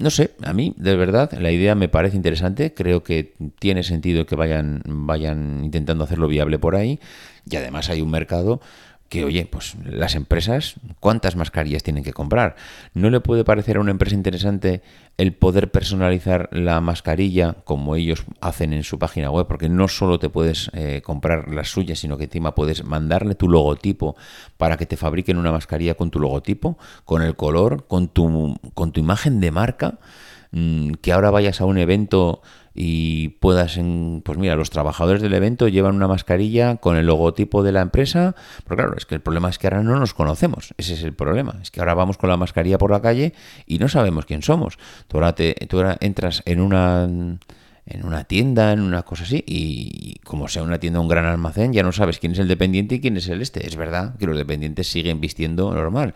No 0.01 0.09
sé, 0.09 0.31
a 0.43 0.51
mí 0.51 0.73
de 0.77 0.95
verdad 0.95 1.31
la 1.33 1.51
idea 1.51 1.75
me 1.75 1.87
parece 1.87 2.15
interesante, 2.15 2.73
creo 2.73 3.03
que 3.03 3.33
tiene 3.59 3.83
sentido 3.83 4.25
que 4.25 4.35
vayan, 4.35 4.81
vayan 4.83 5.63
intentando 5.63 6.03
hacerlo 6.03 6.27
viable 6.27 6.57
por 6.57 6.75
ahí 6.75 6.99
y 7.47 7.55
además 7.55 7.87
hay 7.89 8.01
un 8.01 8.09
mercado 8.09 8.61
que, 9.11 9.25
oye, 9.25 9.45
pues 9.45 9.75
las 9.83 10.15
empresas, 10.15 10.75
¿cuántas 11.01 11.35
mascarillas 11.35 11.83
tienen 11.83 12.01
que 12.01 12.13
comprar? 12.13 12.55
¿No 12.93 13.09
le 13.09 13.19
puede 13.19 13.43
parecer 13.43 13.75
a 13.75 13.81
una 13.81 13.91
empresa 13.91 14.15
interesante 14.15 14.81
el 15.17 15.33
poder 15.33 15.69
personalizar 15.69 16.47
la 16.53 16.79
mascarilla 16.79 17.57
como 17.65 17.97
ellos 17.97 18.23
hacen 18.39 18.71
en 18.71 18.83
su 18.83 18.99
página 18.99 19.29
web? 19.29 19.47
Porque 19.47 19.67
no 19.67 19.89
solo 19.89 20.17
te 20.17 20.29
puedes 20.29 20.71
eh, 20.71 21.01
comprar 21.03 21.53
las 21.53 21.67
suyas, 21.67 21.99
sino 21.99 22.17
que 22.17 22.23
encima 22.23 22.55
puedes 22.55 22.85
mandarle 22.85 23.35
tu 23.35 23.49
logotipo 23.49 24.15
para 24.55 24.77
que 24.77 24.85
te 24.85 24.95
fabriquen 24.95 25.35
una 25.35 25.51
mascarilla 25.51 25.95
con 25.95 26.09
tu 26.09 26.21
logotipo, 26.21 26.77
con 27.03 27.21
el 27.21 27.35
color, 27.35 27.87
con 27.87 28.07
tu, 28.07 28.55
con 28.73 28.93
tu 28.93 29.01
imagen 29.01 29.41
de 29.41 29.51
marca, 29.51 29.99
mm, 30.51 30.93
que 31.01 31.11
ahora 31.11 31.31
vayas 31.31 31.59
a 31.59 31.65
un 31.65 31.77
evento 31.77 32.41
y 32.73 33.29
puedas, 33.29 33.77
en, 33.77 34.21
pues 34.23 34.37
mira, 34.37 34.55
los 34.55 34.69
trabajadores 34.69 35.21
del 35.21 35.33
evento 35.33 35.67
llevan 35.67 35.95
una 35.95 36.07
mascarilla 36.07 36.77
con 36.77 36.95
el 36.95 37.05
logotipo 37.05 37.63
de 37.63 37.71
la 37.71 37.81
empresa, 37.81 38.35
pero 38.63 38.77
claro, 38.77 38.93
es 38.95 39.05
que 39.05 39.15
el 39.15 39.21
problema 39.21 39.49
es 39.49 39.57
que 39.57 39.67
ahora 39.67 39.83
no 39.83 39.99
nos 39.99 40.13
conocemos, 40.13 40.73
ese 40.77 40.93
es 40.93 41.03
el 41.03 41.13
problema, 41.13 41.55
es 41.61 41.71
que 41.71 41.79
ahora 41.79 41.93
vamos 41.93 42.17
con 42.17 42.29
la 42.29 42.37
mascarilla 42.37 42.77
por 42.77 42.91
la 42.91 43.01
calle 43.01 43.33
y 43.65 43.79
no 43.79 43.89
sabemos 43.89 44.25
quién 44.25 44.41
somos. 44.41 44.77
Tú 45.07 45.17
ahora, 45.17 45.35
te, 45.35 45.53
tú 45.67 45.77
ahora 45.77 45.97
entras 45.99 46.43
en 46.45 46.61
una 46.61 47.09
en 47.85 48.05
una 48.05 48.23
tienda, 48.25 48.71
en 48.71 48.81
una 48.81 49.03
cosa 49.03 49.23
así, 49.23 49.43
y 49.45 50.15
como 50.23 50.47
sea 50.47 50.63
una 50.63 50.79
tienda, 50.79 50.99
un 50.99 51.07
gran 51.07 51.25
almacén, 51.25 51.73
ya 51.73 51.83
no 51.83 51.91
sabes 51.91 52.19
quién 52.19 52.33
es 52.33 52.39
el 52.39 52.47
dependiente 52.47 52.95
y 52.95 53.01
quién 53.01 53.17
es 53.17 53.27
el 53.27 53.41
este. 53.41 53.65
Es 53.65 53.75
verdad 53.75 54.15
que 54.17 54.27
los 54.27 54.37
dependientes 54.37 54.87
siguen 54.87 55.19
vistiendo 55.19 55.73
normal, 55.73 56.13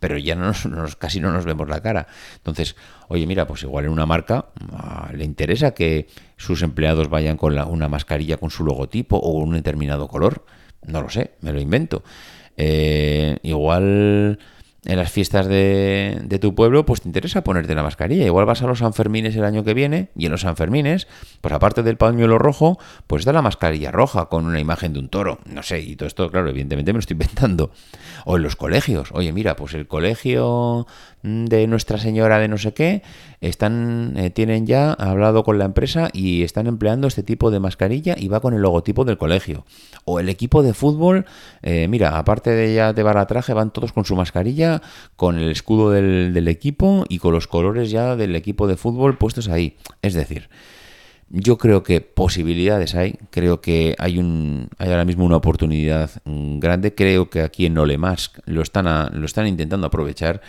pero 0.00 0.16
ya 0.16 0.34
no 0.34 0.52
nos, 0.70 0.96
casi 0.96 1.20
no 1.20 1.32
nos 1.32 1.44
vemos 1.44 1.68
la 1.68 1.80
cara. 1.80 2.06
Entonces, 2.36 2.76
oye, 3.08 3.26
mira, 3.26 3.46
pues 3.46 3.62
igual 3.62 3.86
en 3.86 3.90
una 3.90 4.06
marca 4.06 4.46
ah, 4.72 5.10
le 5.14 5.24
interesa 5.24 5.72
que 5.72 6.08
sus 6.36 6.62
empleados 6.62 7.08
vayan 7.08 7.36
con 7.36 7.54
la, 7.54 7.66
una 7.66 7.88
mascarilla 7.88 8.36
con 8.36 8.50
su 8.50 8.64
logotipo 8.64 9.16
o 9.16 9.32
un 9.32 9.54
determinado 9.54 10.08
color. 10.08 10.44
No 10.86 11.02
lo 11.02 11.10
sé, 11.10 11.32
me 11.40 11.52
lo 11.52 11.60
invento. 11.60 12.04
Eh, 12.56 13.38
igual 13.42 14.38
en 14.88 14.96
las 14.96 15.12
fiestas 15.12 15.46
de, 15.46 16.18
de, 16.24 16.38
tu 16.38 16.54
pueblo, 16.54 16.86
pues 16.86 17.02
te 17.02 17.08
interesa 17.10 17.44
ponerte 17.44 17.74
la 17.74 17.82
mascarilla. 17.82 18.24
Igual 18.24 18.46
vas 18.46 18.62
a 18.62 18.66
los 18.66 18.78
Sanfermines 18.78 19.36
el 19.36 19.44
año 19.44 19.62
que 19.62 19.74
viene 19.74 20.08
y 20.16 20.24
en 20.24 20.32
los 20.32 20.40
Sanfermines, 20.40 21.06
pues 21.42 21.52
aparte 21.52 21.82
del 21.82 21.98
pañuelo 21.98 22.38
rojo, 22.38 22.78
pues 23.06 23.26
da 23.26 23.34
la 23.34 23.42
mascarilla 23.42 23.90
roja 23.90 24.30
con 24.30 24.46
una 24.46 24.60
imagen 24.60 24.94
de 24.94 25.00
un 25.00 25.10
toro. 25.10 25.40
No 25.44 25.62
sé, 25.62 25.80
y 25.80 25.94
todo 25.94 26.06
esto, 26.06 26.30
claro, 26.30 26.48
evidentemente 26.48 26.94
me 26.94 26.96
lo 26.96 27.00
estoy 27.00 27.16
inventando. 27.16 27.70
O 28.24 28.38
en 28.38 28.42
los 28.42 28.56
colegios. 28.56 29.10
Oye, 29.12 29.30
mira, 29.30 29.56
pues 29.56 29.74
el 29.74 29.86
colegio 29.86 30.86
de 31.22 31.66
Nuestra 31.66 31.98
Señora 31.98 32.38
de 32.38 32.48
no 32.48 32.58
sé 32.58 32.72
qué, 32.72 33.02
están, 33.40 34.14
eh, 34.16 34.30
tienen 34.30 34.66
ya 34.66 34.92
hablado 34.92 35.44
con 35.44 35.58
la 35.58 35.64
empresa 35.64 36.10
y 36.12 36.42
están 36.42 36.66
empleando 36.66 37.06
este 37.06 37.22
tipo 37.22 37.50
de 37.50 37.60
mascarilla 37.60 38.14
y 38.18 38.28
va 38.28 38.40
con 38.40 38.54
el 38.54 38.62
logotipo 38.62 39.04
del 39.04 39.18
colegio. 39.18 39.64
O 40.04 40.20
el 40.20 40.28
equipo 40.28 40.62
de 40.62 40.74
fútbol, 40.74 41.26
eh, 41.62 41.88
mira, 41.88 42.18
aparte 42.18 42.50
de 42.50 42.74
ya 42.74 42.92
de 42.92 43.02
baratraje, 43.02 43.52
van 43.52 43.72
todos 43.72 43.92
con 43.92 44.04
su 44.04 44.16
mascarilla, 44.16 44.82
con 45.16 45.38
el 45.38 45.50
escudo 45.50 45.90
del, 45.90 46.48
equipo 46.48 47.04
y 47.08 47.18
con 47.18 47.34
los 47.34 47.46
colores 47.46 47.90
ya 47.90 48.16
del 48.16 48.34
equipo 48.34 48.66
de 48.66 48.76
fútbol 48.76 49.18
puestos 49.18 49.48
ahí. 49.48 49.76
Es 50.02 50.14
decir, 50.14 50.48
yo 51.30 51.58
creo 51.58 51.82
que 51.82 52.00
posibilidades 52.00 52.94
hay, 52.94 53.18
creo 53.30 53.60
que 53.60 53.94
hay, 53.98 54.18
un, 54.18 54.68
hay 54.78 54.90
ahora 54.90 55.04
mismo 55.04 55.26
una 55.26 55.36
oportunidad 55.36 56.10
grande, 56.24 56.94
creo 56.94 57.28
que 57.28 57.42
aquí 57.42 57.66
en 57.66 57.76
Olemask 57.76 58.38
lo 58.46 58.62
están, 58.62 58.86
lo 59.20 59.26
están 59.26 59.46
intentando 59.46 59.86
aprovechar 59.86 60.40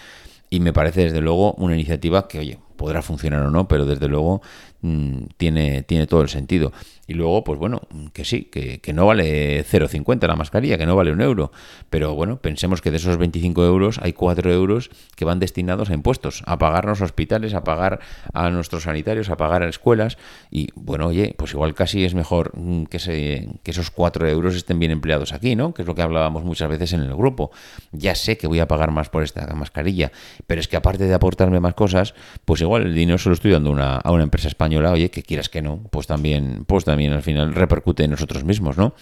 y 0.50 0.60
me 0.60 0.74
parece 0.74 1.04
desde 1.06 1.22
luego 1.22 1.54
una 1.54 1.76
iniciativa 1.76 2.28
que, 2.28 2.39
oye, 2.39 2.60
podrá 2.76 3.02
funcionar 3.02 3.41
o 3.43 3.52
no, 3.52 3.68
pero 3.68 3.86
desde 3.86 4.08
luego 4.08 4.41
mm, 4.82 5.26
tiene, 5.38 5.84
tiene 5.84 6.08
todo 6.08 6.22
el 6.22 6.30
sentido. 6.30 6.72
Y 7.10 7.16
luego, 7.16 7.43
pues 7.43 7.57
bueno, 7.57 7.82
que 8.14 8.24
sí, 8.24 8.43
que, 8.43 8.93
no 8.93 9.07
vale 9.07 9.66
0,50 9.66 10.28
la 10.28 10.36
mascarilla, 10.36 10.78
que 10.78 10.86
no 10.86 10.95
vale 10.95 11.12
un 11.12 11.22
euro. 11.22 11.51
Pero 11.89 12.14
bueno, 12.14 12.38
pensemos 12.38 12.82
que 12.82 12.91
de 12.91 12.97
esos 12.97 13.18
25 13.18 13.66
euros 13.66 13.99
hay 14.03 14.14
4 14.14 14.53
euros 14.53 14.91
que 15.16 15.26
van 15.26 15.39
destinados 15.39 15.89
a 15.89 15.95
impuestos, 15.95 16.43
a 16.45 16.60
pagar 16.60 16.86
los 16.86 17.01
hospitales, 17.01 17.55
a 17.55 17.64
pagar 17.64 17.99
a 18.32 18.51
nuestros 18.51 18.84
sanitarios, 18.84 19.32
a 19.32 19.38
pagar 19.38 19.64
a 19.64 19.70
escuelas. 19.70 20.20
Y 20.51 20.68
bueno, 20.76 21.07
oye, 21.07 21.34
pues 21.36 21.53
igual 21.53 21.74
casi 21.74 22.05
es 22.05 22.14
mejor 22.14 22.51
mm, 22.55 22.84
que, 22.84 22.99
se, 22.99 23.49
que 23.64 23.72
esos 23.72 23.89
4 23.89 24.28
euros 24.28 24.53
estén 24.53 24.78
bien 24.78 24.91
empleados 24.91 25.34
aquí, 25.34 25.55
¿no? 25.55 25.74
Que 25.74 25.82
es 25.82 25.88
lo 25.88 25.95
que 25.95 26.03
hablábamos 26.03 26.43
muchas 26.43 26.70
veces 26.70 26.93
en 26.93 26.99
el 26.99 27.16
grupo. 27.16 27.49
Ya 27.91 28.14
sé 28.14 28.38
que 28.38 28.45
voy 28.45 28.60
a 28.60 28.68
pagar 28.68 28.91
más 28.91 29.10
por 29.10 29.24
esta 29.24 29.47
mascarilla, 29.55 30.12
pero 30.45 30.62
es 30.62 30.68
que 30.68 30.78
aparte 30.78 31.05
de 31.05 31.14
aportarme 31.16 31.60
más 31.60 31.74
cosas, 31.74 32.14
pues 32.45 32.62
igual 32.62 32.84
el 32.84 32.93
dinero 32.93 33.18
se 33.18 33.30
lo 33.30 33.34
estoy 33.34 33.49
dando 33.49 33.72
una, 33.72 33.95
a 33.95 34.12
una 34.12 34.22
empresa 34.22 34.47
española, 34.47 34.91
oye, 34.91 35.10
que 35.10 35.24
quieras 35.24 35.49
que 35.49 35.64
no, 35.64 35.80
pues 35.89 36.05
también, 36.05 36.66
pues 36.68 36.86
también 36.86 36.99
al 37.08 37.22
final 37.22 37.54
repercute 37.54 38.04
en 38.04 38.12
nosotros 38.12 38.43
mismos, 38.43 38.78
¿no? 38.78 38.93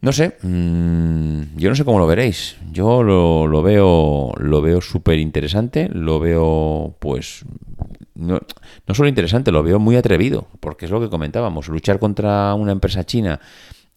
No 0.00 0.12
sé, 0.12 0.36
mm, 0.42 1.56
yo 1.56 1.68
no 1.68 1.74
sé 1.74 1.84
cómo 1.84 1.98
lo 1.98 2.06
veréis. 2.06 2.56
Yo 2.70 3.02
lo, 3.02 3.62
veo, 3.62 4.32
lo 4.38 4.62
veo 4.62 4.80
súper 4.80 5.18
interesante, 5.18 5.88
lo 5.92 6.20
veo, 6.20 6.94
pues, 7.00 7.44
no, 8.14 8.40
no, 8.86 8.94
solo 8.94 9.08
interesante, 9.08 9.50
lo 9.50 9.62
veo 9.64 9.80
muy 9.80 9.96
atrevido, 9.96 10.46
porque 10.60 10.84
es 10.84 10.92
lo 10.92 11.00
que 11.00 11.08
comentábamos, 11.08 11.68
luchar 11.68 11.98
contra 11.98 12.54
una 12.54 12.72
empresa 12.72 13.04
china 13.04 13.40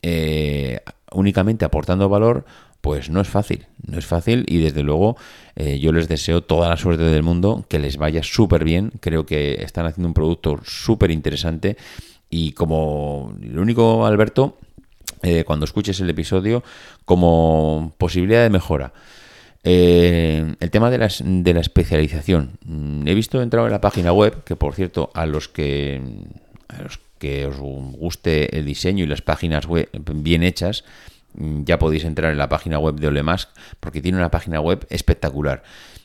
eh, 0.02 0.80
únicamente 1.12 1.66
aportando 1.66 2.10
valor, 2.10 2.46
pues 2.82 3.12
no 3.12 3.22
es 3.22 3.28
fácil, 3.28 3.68
no 3.86 4.00
es 4.00 4.06
fácil 4.08 4.44
y 4.48 4.58
desde 4.58 4.82
luego 4.82 5.16
eh, 5.56 5.80
yo 5.80 5.92
les 5.92 6.08
deseo 6.08 6.42
toda 6.42 6.68
la 6.68 6.78
suerte 6.78 7.04
del 7.04 7.22
mundo, 7.22 7.64
que 7.70 7.78
les 7.78 7.98
vaya 7.98 8.24
súper 8.24 8.64
bien, 8.64 8.92
creo 9.00 9.28
que 9.28 9.62
están 9.62 9.86
haciendo 9.86 10.08
un 10.08 10.16
producto 10.16 10.60
súper 10.64 11.12
interesante 11.12 11.78
y 12.32 12.54
como 12.54 13.36
el 13.44 13.60
único, 13.60 14.06
Alberto, 14.08 14.58
eh, 15.22 15.44
cuando 15.44 15.66
escuches 15.66 16.00
el 16.00 16.10
episodio, 16.10 16.64
como 17.06 17.94
posibilidad 18.00 18.42
de 18.42 18.50
mejora. 18.50 18.94
Eh, 19.64 20.56
el 20.60 20.72
tema 20.72 20.90
de 20.90 20.98
la, 20.98 21.10
de 21.20 21.54
la 21.54 21.60
especialización. 21.60 22.58
Mm, 22.66 23.08
he 23.08 23.14
visto 23.14 23.42
entrado 23.42 23.68
en 23.68 23.74
la 23.74 23.82
página 23.82 24.14
web, 24.14 24.44
que 24.44 24.56
por 24.56 24.74
cierto, 24.74 25.12
a 25.14 25.28
los 25.28 25.48
que, 25.50 26.02
a 26.70 26.82
los 26.82 27.00
que 27.20 27.46
os 27.46 27.58
guste 27.60 28.58
el 28.58 28.66
diseño 28.66 29.04
y 29.04 29.08
las 29.08 29.22
páginas 29.22 29.68
web 29.68 29.90
bien 30.16 30.42
hechas, 30.42 30.86
mm, 31.36 31.66
ya 31.66 31.78
podéis 31.78 32.06
entrar 32.06 32.32
en 32.32 32.38
la 32.38 32.50
página 32.50 32.80
web 32.80 32.96
de 32.96 33.08
Olemask, 33.08 33.50
porque 33.80 34.02
tiene 34.02 34.18
una 34.18 34.32
página 34.32 34.62
web 34.62 34.88
espectacular. 34.90 35.62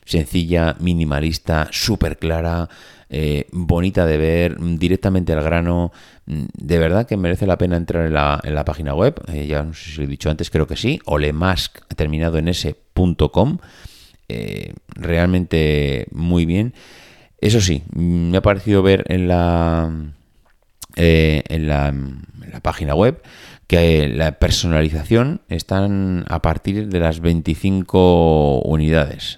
Sencilla, 0.07 0.77
minimalista, 0.79 1.67
súper 1.69 2.17
clara, 2.17 2.69
eh, 3.09 3.45
bonita 3.51 4.05
de 4.05 4.17
ver, 4.17 4.57
directamente 4.57 5.33
al 5.33 5.43
grano. 5.43 5.91
De 6.25 6.79
verdad 6.79 7.05
que 7.05 7.17
merece 7.17 7.45
la 7.45 7.57
pena 7.57 7.75
entrar 7.75 8.05
en 8.05 8.13
la, 8.13 8.39
en 8.41 8.55
la 8.55 8.63
página 8.63 8.93
web. 8.95 9.21
Eh, 9.27 9.47
ya 9.47 9.63
no 9.63 9.73
sé 9.73 9.91
si 9.91 9.97
lo 9.97 10.03
he 10.03 10.07
dicho 10.07 10.29
antes, 10.29 10.49
creo 10.49 10.65
que 10.65 10.77
sí. 10.77 11.01
Olemask, 11.03 11.79
terminado 11.97 12.37
en 12.37 12.47
ese.com. 12.47 13.57
Eh, 14.29 14.73
realmente 14.95 16.07
muy 16.11 16.45
bien. 16.45 16.73
Eso 17.41 17.59
sí, 17.59 17.83
me 17.93 18.37
ha 18.37 18.41
parecido 18.41 18.81
ver 18.83 19.03
en 19.09 19.27
la, 19.27 19.91
en 20.95 21.67
la, 21.67 21.89
en 21.89 22.23
la 22.49 22.61
página 22.61 22.95
web 22.95 23.21
que 23.67 24.07
la 24.07 24.39
personalización 24.39 25.41
están 25.49 26.25
a 26.29 26.41
partir 26.41 26.87
de 26.87 26.99
las 26.99 27.19
25 27.19 28.61
unidades, 28.61 29.37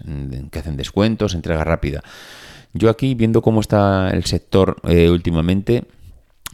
que 0.52 0.60
hacen 0.60 0.78
descuentos, 0.78 1.34
entrega 1.34 1.64
rápida. 1.64 2.04
Yo 2.74 2.90
aquí, 2.90 3.16
viendo 3.16 3.42
cómo 3.42 3.60
está 3.60 4.12
el 4.12 4.26
sector 4.26 4.78
eh, 4.88 5.10
últimamente, 5.10 5.86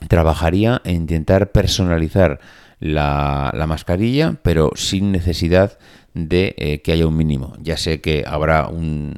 trabajaría 0.08 0.82
en 0.86 0.96
intentar 0.96 1.52
personalizar 1.52 2.40
la, 2.80 3.52
mascarilla, 3.68 4.38
pero 4.42 4.72
sin 4.76 5.12
necesidad 5.12 5.78
de 6.14 6.56
eh, 6.58 6.82
que 6.82 6.94
haya 6.94 7.08
un 7.08 7.18
mínimo. 7.18 7.58
Ya 7.62 7.76
sé 7.76 8.00
que 8.00 8.24
habrá 8.26 8.68
un... 8.68 9.14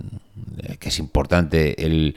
Eh, 0.63 0.77
que 0.79 0.89
es 0.89 0.97
importante 0.97 1.85
el 1.85 2.15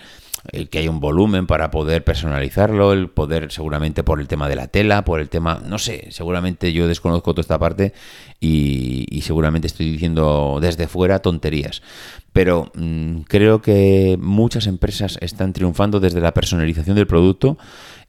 el 0.52 0.68
que 0.68 0.78
haya 0.78 0.90
un 0.90 1.00
volumen 1.00 1.46
para 1.46 1.70
poder 1.70 2.04
personalizarlo, 2.04 2.92
el 2.92 3.08
poder 3.08 3.52
seguramente 3.52 4.02
por 4.02 4.20
el 4.20 4.28
tema 4.28 4.48
de 4.48 4.56
la 4.56 4.68
tela, 4.68 5.04
por 5.04 5.20
el 5.20 5.28
tema, 5.28 5.62
no 5.66 5.78
sé, 5.78 6.08
seguramente 6.10 6.72
yo 6.72 6.88
desconozco 6.88 7.34
toda 7.34 7.42
esta 7.42 7.58
parte 7.58 7.92
y, 8.40 9.20
seguramente 9.22 9.66
estoy 9.66 9.90
diciendo 9.90 10.58
desde 10.60 10.88
fuera 10.88 11.20
tonterías. 11.20 11.82
Pero 12.32 12.72
mm, 12.74 13.20
creo 13.28 13.60
que 13.60 14.16
muchas 14.20 14.66
empresas 14.66 15.18
están 15.20 15.52
triunfando 15.52 16.00
desde 16.00 16.20
la 16.20 16.32
personalización 16.32 16.96
del 16.96 17.06
producto 17.06 17.58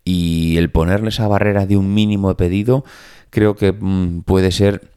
y 0.06 0.58
el 0.58 0.72
ponerle 0.72 1.10
esa 1.10 1.28
barrera 1.28 1.66
de 1.66 1.78
un 1.78 1.94
mínimo 1.94 2.30
de 2.30 2.36
pedido 2.36 2.86
creo 3.30 3.56
que 3.56 3.72
mm, 3.72 4.22
puede 4.22 4.52
ser 4.52 4.91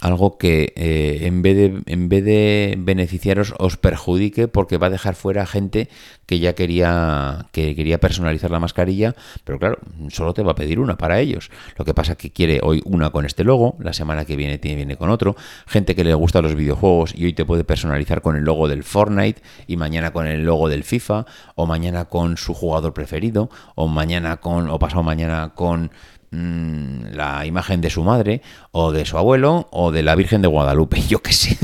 algo 0.00 0.38
que 0.38 0.72
eh, 0.76 1.26
en, 1.26 1.42
vez 1.42 1.56
de, 1.56 1.82
en 1.86 2.08
vez 2.08 2.24
de 2.24 2.74
beneficiaros 2.78 3.54
os 3.58 3.76
perjudique 3.76 4.48
porque 4.48 4.78
va 4.78 4.88
a 4.88 4.90
dejar 4.90 5.14
fuera 5.14 5.46
gente 5.46 5.88
que 6.26 6.38
ya 6.38 6.54
quería 6.54 7.46
que 7.52 7.74
quería 7.74 7.98
personalizar 7.98 8.50
la 8.50 8.60
mascarilla, 8.60 9.14
pero 9.44 9.58
claro, 9.58 9.78
solo 10.08 10.34
te 10.34 10.42
va 10.42 10.52
a 10.52 10.54
pedir 10.54 10.80
una 10.80 10.98
para 10.98 11.20
ellos. 11.20 11.50
Lo 11.76 11.84
que 11.84 11.94
pasa 11.94 12.16
que 12.16 12.30
quiere 12.30 12.60
hoy 12.62 12.82
una 12.84 13.10
con 13.10 13.24
este 13.24 13.44
logo, 13.44 13.76
la 13.78 13.92
semana 13.92 14.24
que 14.24 14.36
viene 14.36 14.58
tiene 14.58 14.76
viene 14.76 14.96
con 14.96 15.10
otro, 15.10 15.36
gente 15.66 15.94
que 15.94 16.04
le 16.04 16.14
gusta 16.14 16.42
los 16.42 16.54
videojuegos 16.54 17.14
y 17.14 17.24
hoy 17.24 17.32
te 17.32 17.44
puede 17.44 17.64
personalizar 17.64 18.22
con 18.22 18.36
el 18.36 18.44
logo 18.44 18.68
del 18.68 18.82
Fortnite 18.82 19.42
y 19.66 19.76
mañana 19.76 20.12
con 20.12 20.26
el 20.26 20.44
logo 20.44 20.68
del 20.68 20.84
FIFA 20.84 21.26
o 21.54 21.66
mañana 21.66 22.06
con 22.06 22.36
su 22.36 22.54
jugador 22.54 22.92
preferido 22.92 23.50
o 23.74 23.88
mañana 23.88 24.38
con 24.38 24.68
o 24.68 24.78
pasado 24.78 25.02
mañana 25.02 25.52
con 25.54 25.90
Mm, 26.36 27.14
la 27.14 27.46
imagen 27.46 27.80
de 27.80 27.88
su 27.88 28.02
madre 28.02 28.42
o 28.70 28.92
de 28.92 29.06
su 29.06 29.16
abuelo 29.16 29.68
o 29.70 29.90
de 29.90 30.02
la 30.02 30.14
Virgen 30.14 30.42
de 30.42 30.48
Guadalupe, 30.48 31.00
yo 31.08 31.22
que 31.22 31.32
sé. 31.32 31.56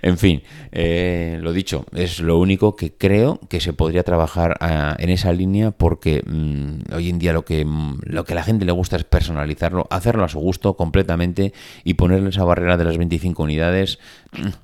en 0.00 0.16
fin, 0.16 0.42
eh, 0.72 1.38
lo 1.42 1.52
dicho, 1.52 1.84
es 1.94 2.20
lo 2.20 2.38
único 2.38 2.76
que 2.76 2.94
creo 2.94 3.38
que 3.50 3.60
se 3.60 3.74
podría 3.74 4.02
trabajar 4.02 4.56
ah, 4.60 4.96
en 4.98 5.10
esa 5.10 5.34
línea 5.34 5.72
porque 5.72 6.22
mm, 6.24 6.94
hoy 6.94 7.10
en 7.10 7.18
día 7.18 7.34
lo 7.34 7.44
que, 7.44 7.66
mm, 7.66 7.98
lo 8.04 8.24
que 8.24 8.32
a 8.32 8.36
la 8.36 8.42
gente 8.42 8.64
le 8.64 8.72
gusta 8.72 8.96
es 8.96 9.04
personalizarlo, 9.04 9.86
hacerlo 9.90 10.24
a 10.24 10.28
su 10.28 10.38
gusto 10.38 10.76
completamente 10.76 11.52
y 11.84 11.94
ponerle 11.94 12.30
esa 12.30 12.44
barrera 12.44 12.78
de 12.78 12.84
las 12.84 12.96
25 12.96 13.42
unidades 13.42 13.98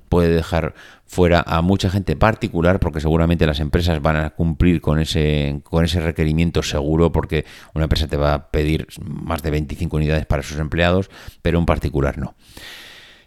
puede 0.09 0.29
dejar 0.29 0.73
fuera 1.05 1.43
a 1.45 1.61
mucha 1.61 1.89
gente 1.89 2.15
particular 2.15 2.79
porque 2.79 2.99
seguramente 2.99 3.45
las 3.45 3.59
empresas 3.59 4.01
van 4.01 4.17
a 4.17 4.29
cumplir 4.31 4.81
con 4.81 4.99
ese, 4.99 5.61
con 5.63 5.85
ese 5.85 5.99
requerimiento 6.01 6.63
seguro 6.63 7.11
porque 7.11 7.45
una 7.73 7.85
empresa 7.85 8.07
te 8.07 8.17
va 8.17 8.33
a 8.33 8.51
pedir 8.51 8.87
más 9.01 9.41
de 9.41 9.51
25 9.51 9.97
unidades 9.97 10.25
para 10.25 10.43
sus 10.43 10.59
empleados, 10.59 11.09
pero 11.41 11.59
un 11.59 11.65
particular 11.65 12.17
no. 12.17 12.35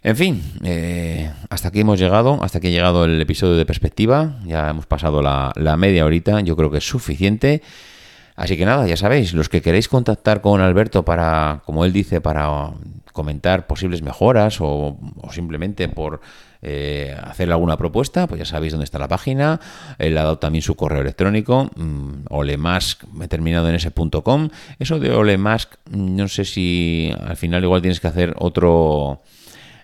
En 0.03 0.15
fin, 0.15 0.41
eh, 0.63 1.31
hasta 1.49 1.67
aquí 1.67 1.81
hemos 1.81 1.99
llegado, 1.99 2.43
hasta 2.43 2.57
aquí 2.57 2.67
ha 2.67 2.71
llegado 2.71 3.05
el 3.05 3.21
episodio 3.21 3.55
de 3.55 3.67
perspectiva, 3.67 4.39
ya 4.45 4.69
hemos 4.69 4.87
pasado 4.87 5.21
la, 5.21 5.51
la 5.55 5.77
media 5.77 6.05
horita, 6.05 6.41
yo 6.41 6.55
creo 6.55 6.71
que 6.71 6.79
es 6.79 6.87
suficiente. 6.87 7.61
Así 8.41 8.57
que 8.57 8.65
nada, 8.65 8.87
ya 8.87 8.97
sabéis, 8.97 9.33
los 9.33 9.49
que 9.49 9.61
queréis 9.61 9.87
contactar 9.87 10.41
con 10.41 10.61
Alberto 10.61 11.05
para, 11.05 11.61
como 11.63 11.85
él 11.85 11.93
dice, 11.93 12.21
para 12.21 12.71
comentar 13.13 13.67
posibles 13.67 14.01
mejoras 14.01 14.57
o, 14.61 14.97
simplemente 15.31 15.87
por 15.87 16.21
eh, 16.63 17.15
alguna 17.37 17.77
propuesta, 17.77 18.25
pues 18.25 18.39
ya 18.39 18.45
sabéis 18.45 18.73
dónde 18.73 18.85
está 18.85 18.97
la 18.97 19.07
página. 19.07 19.59
Él 19.99 20.17
ha 20.17 20.23
dado 20.23 20.39
también 20.39 20.63
su 20.63 20.73
correo 20.73 21.01
electrónico, 21.01 21.69
mm, 21.75 22.25
olemask, 22.31 23.03
terminado 23.29 23.69
en 23.69 23.75
ese 23.75 23.91
punto 23.91 24.23
com. 24.23 24.49
Eso 24.79 24.97
de 24.97 25.11
olemask, 25.11 25.75
no 25.91 26.27
sé 26.27 26.43
si 26.43 27.13
al 27.23 27.37
final 27.37 27.63
igual 27.63 27.83
tienes 27.83 27.99
que 27.99 28.07
hacer 28.07 28.33
otro... 28.39 29.21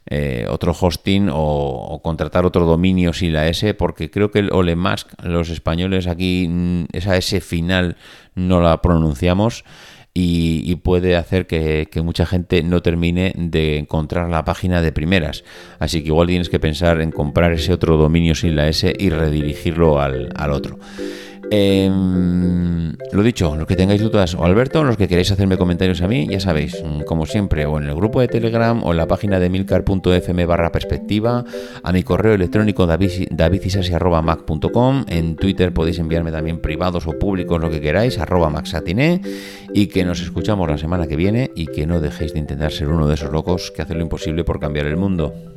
Eh, 0.10 0.45
otro 0.49 0.74
hosting 0.80 1.30
o, 1.32 1.99
contratar 2.01 2.45
otro 2.45 2.66
dominio 2.66 3.12
sin 3.12 3.34
la 3.34 3.47
S, 3.47 3.74
porque 3.74 4.10
creo 4.10 4.32
que 4.32 4.39
el 4.39 4.51
Olemask, 4.53 5.10
los 5.22 5.49
españoles 5.49 6.08
aquí, 6.08 6.47
mm, 6.49 6.86
esa 6.93 7.18
S 7.18 7.41
final 7.41 7.97
no 8.34 8.62
la 8.62 8.82
pronunciamos 8.82 9.66
y, 10.14 10.76
puede 10.78 11.16
hacer 11.16 11.45
que, 11.45 11.88
mucha 12.03 12.26
gente 12.26 12.64
no 12.64 12.82
termine 12.82 13.34
de 13.36 13.78
encontrar 13.78 14.30
la 14.30 14.45
página 14.45 14.82
de 14.82 14.91
primeras. 14.91 15.43
Así 15.78 16.01
que 16.01 16.08
igual 16.08 16.28
tienes 16.28 16.49
que 16.49 16.60
pensar 16.60 17.01
en 17.01 17.12
comprar 17.12 17.51
ese 17.51 17.74
otro 17.74 17.97
dominio 17.97 18.34
sin 18.34 18.55
la 18.55 18.68
S 18.68 18.91
y 18.97 19.10
redirigirlo 19.10 19.99
al, 19.99 20.30
al 20.36 20.51
otro. 20.51 20.80
Eh, 21.50 21.89
lo 23.12 23.24
dicho, 23.24 23.56
los 23.56 23.66
que 23.68 23.76
tengáis 23.76 24.02
dudas 24.02 24.36
o 24.36 24.43
Alberto, 24.43 24.84
los 24.84 24.98
que 24.98 25.08
queréis 25.08 25.32
hacerme 25.32 25.58
comentarios 25.58 26.02
a 26.02 26.08
mí, 26.08 26.28
ya 26.30 26.41
sabéis, 26.41 26.84
mm, 26.84 27.04
como 27.04 27.26
siempre, 27.26 27.66
o 27.66 27.78
en 27.78 27.86
el 27.86 27.95
grupo 27.95 28.20
de 28.20 28.28
Telegram 28.28 28.84
o 28.84 28.91
en 28.91 28.98
la 28.98 29.08
página 29.08 29.39
de 29.39 29.50
milcar.fm 29.50 30.45
barra 30.45 30.72
perspectiva, 30.72 31.45
a 31.84 31.93
mi 31.93 32.04
correo 32.04 32.34
electrónico 32.34 32.86
davidisasi.mac.com, 32.86 35.06
en 35.08 35.36
Twitter 35.36 35.74
podéis 35.74 36.00
enviarme 36.00 36.32
también 36.32 36.60
privados 36.60 37.08
o 37.08 37.18
públicos 37.18 37.62
lo 37.62 37.70
que 37.70 37.82
queráis, 37.82 38.20
arroba 38.20 38.50
maxatiné, 38.50 39.22
y 39.74 39.88
que 39.88 40.04
nos 40.04 40.22
escuchamos 40.22 40.70
la 40.70 40.78
semana 40.78 41.08
que 41.08 41.16
viene 41.16 41.52
y 41.56 41.68
que 41.68 41.88
no 41.88 42.02
dejéis 42.02 42.34
de 42.34 42.39
intentar 42.39 42.72
ser 42.72 42.89
uno 42.89 43.08
de 43.08 43.14
esos 43.16 43.32
locos 43.32 43.72
que 43.72 43.82
hacen 43.82 43.98
lo 43.98 44.04
imposible 44.04 44.43
por 44.43 44.60
cambiar 44.60 44.86
el 44.86 44.98
mundo. 44.98 45.57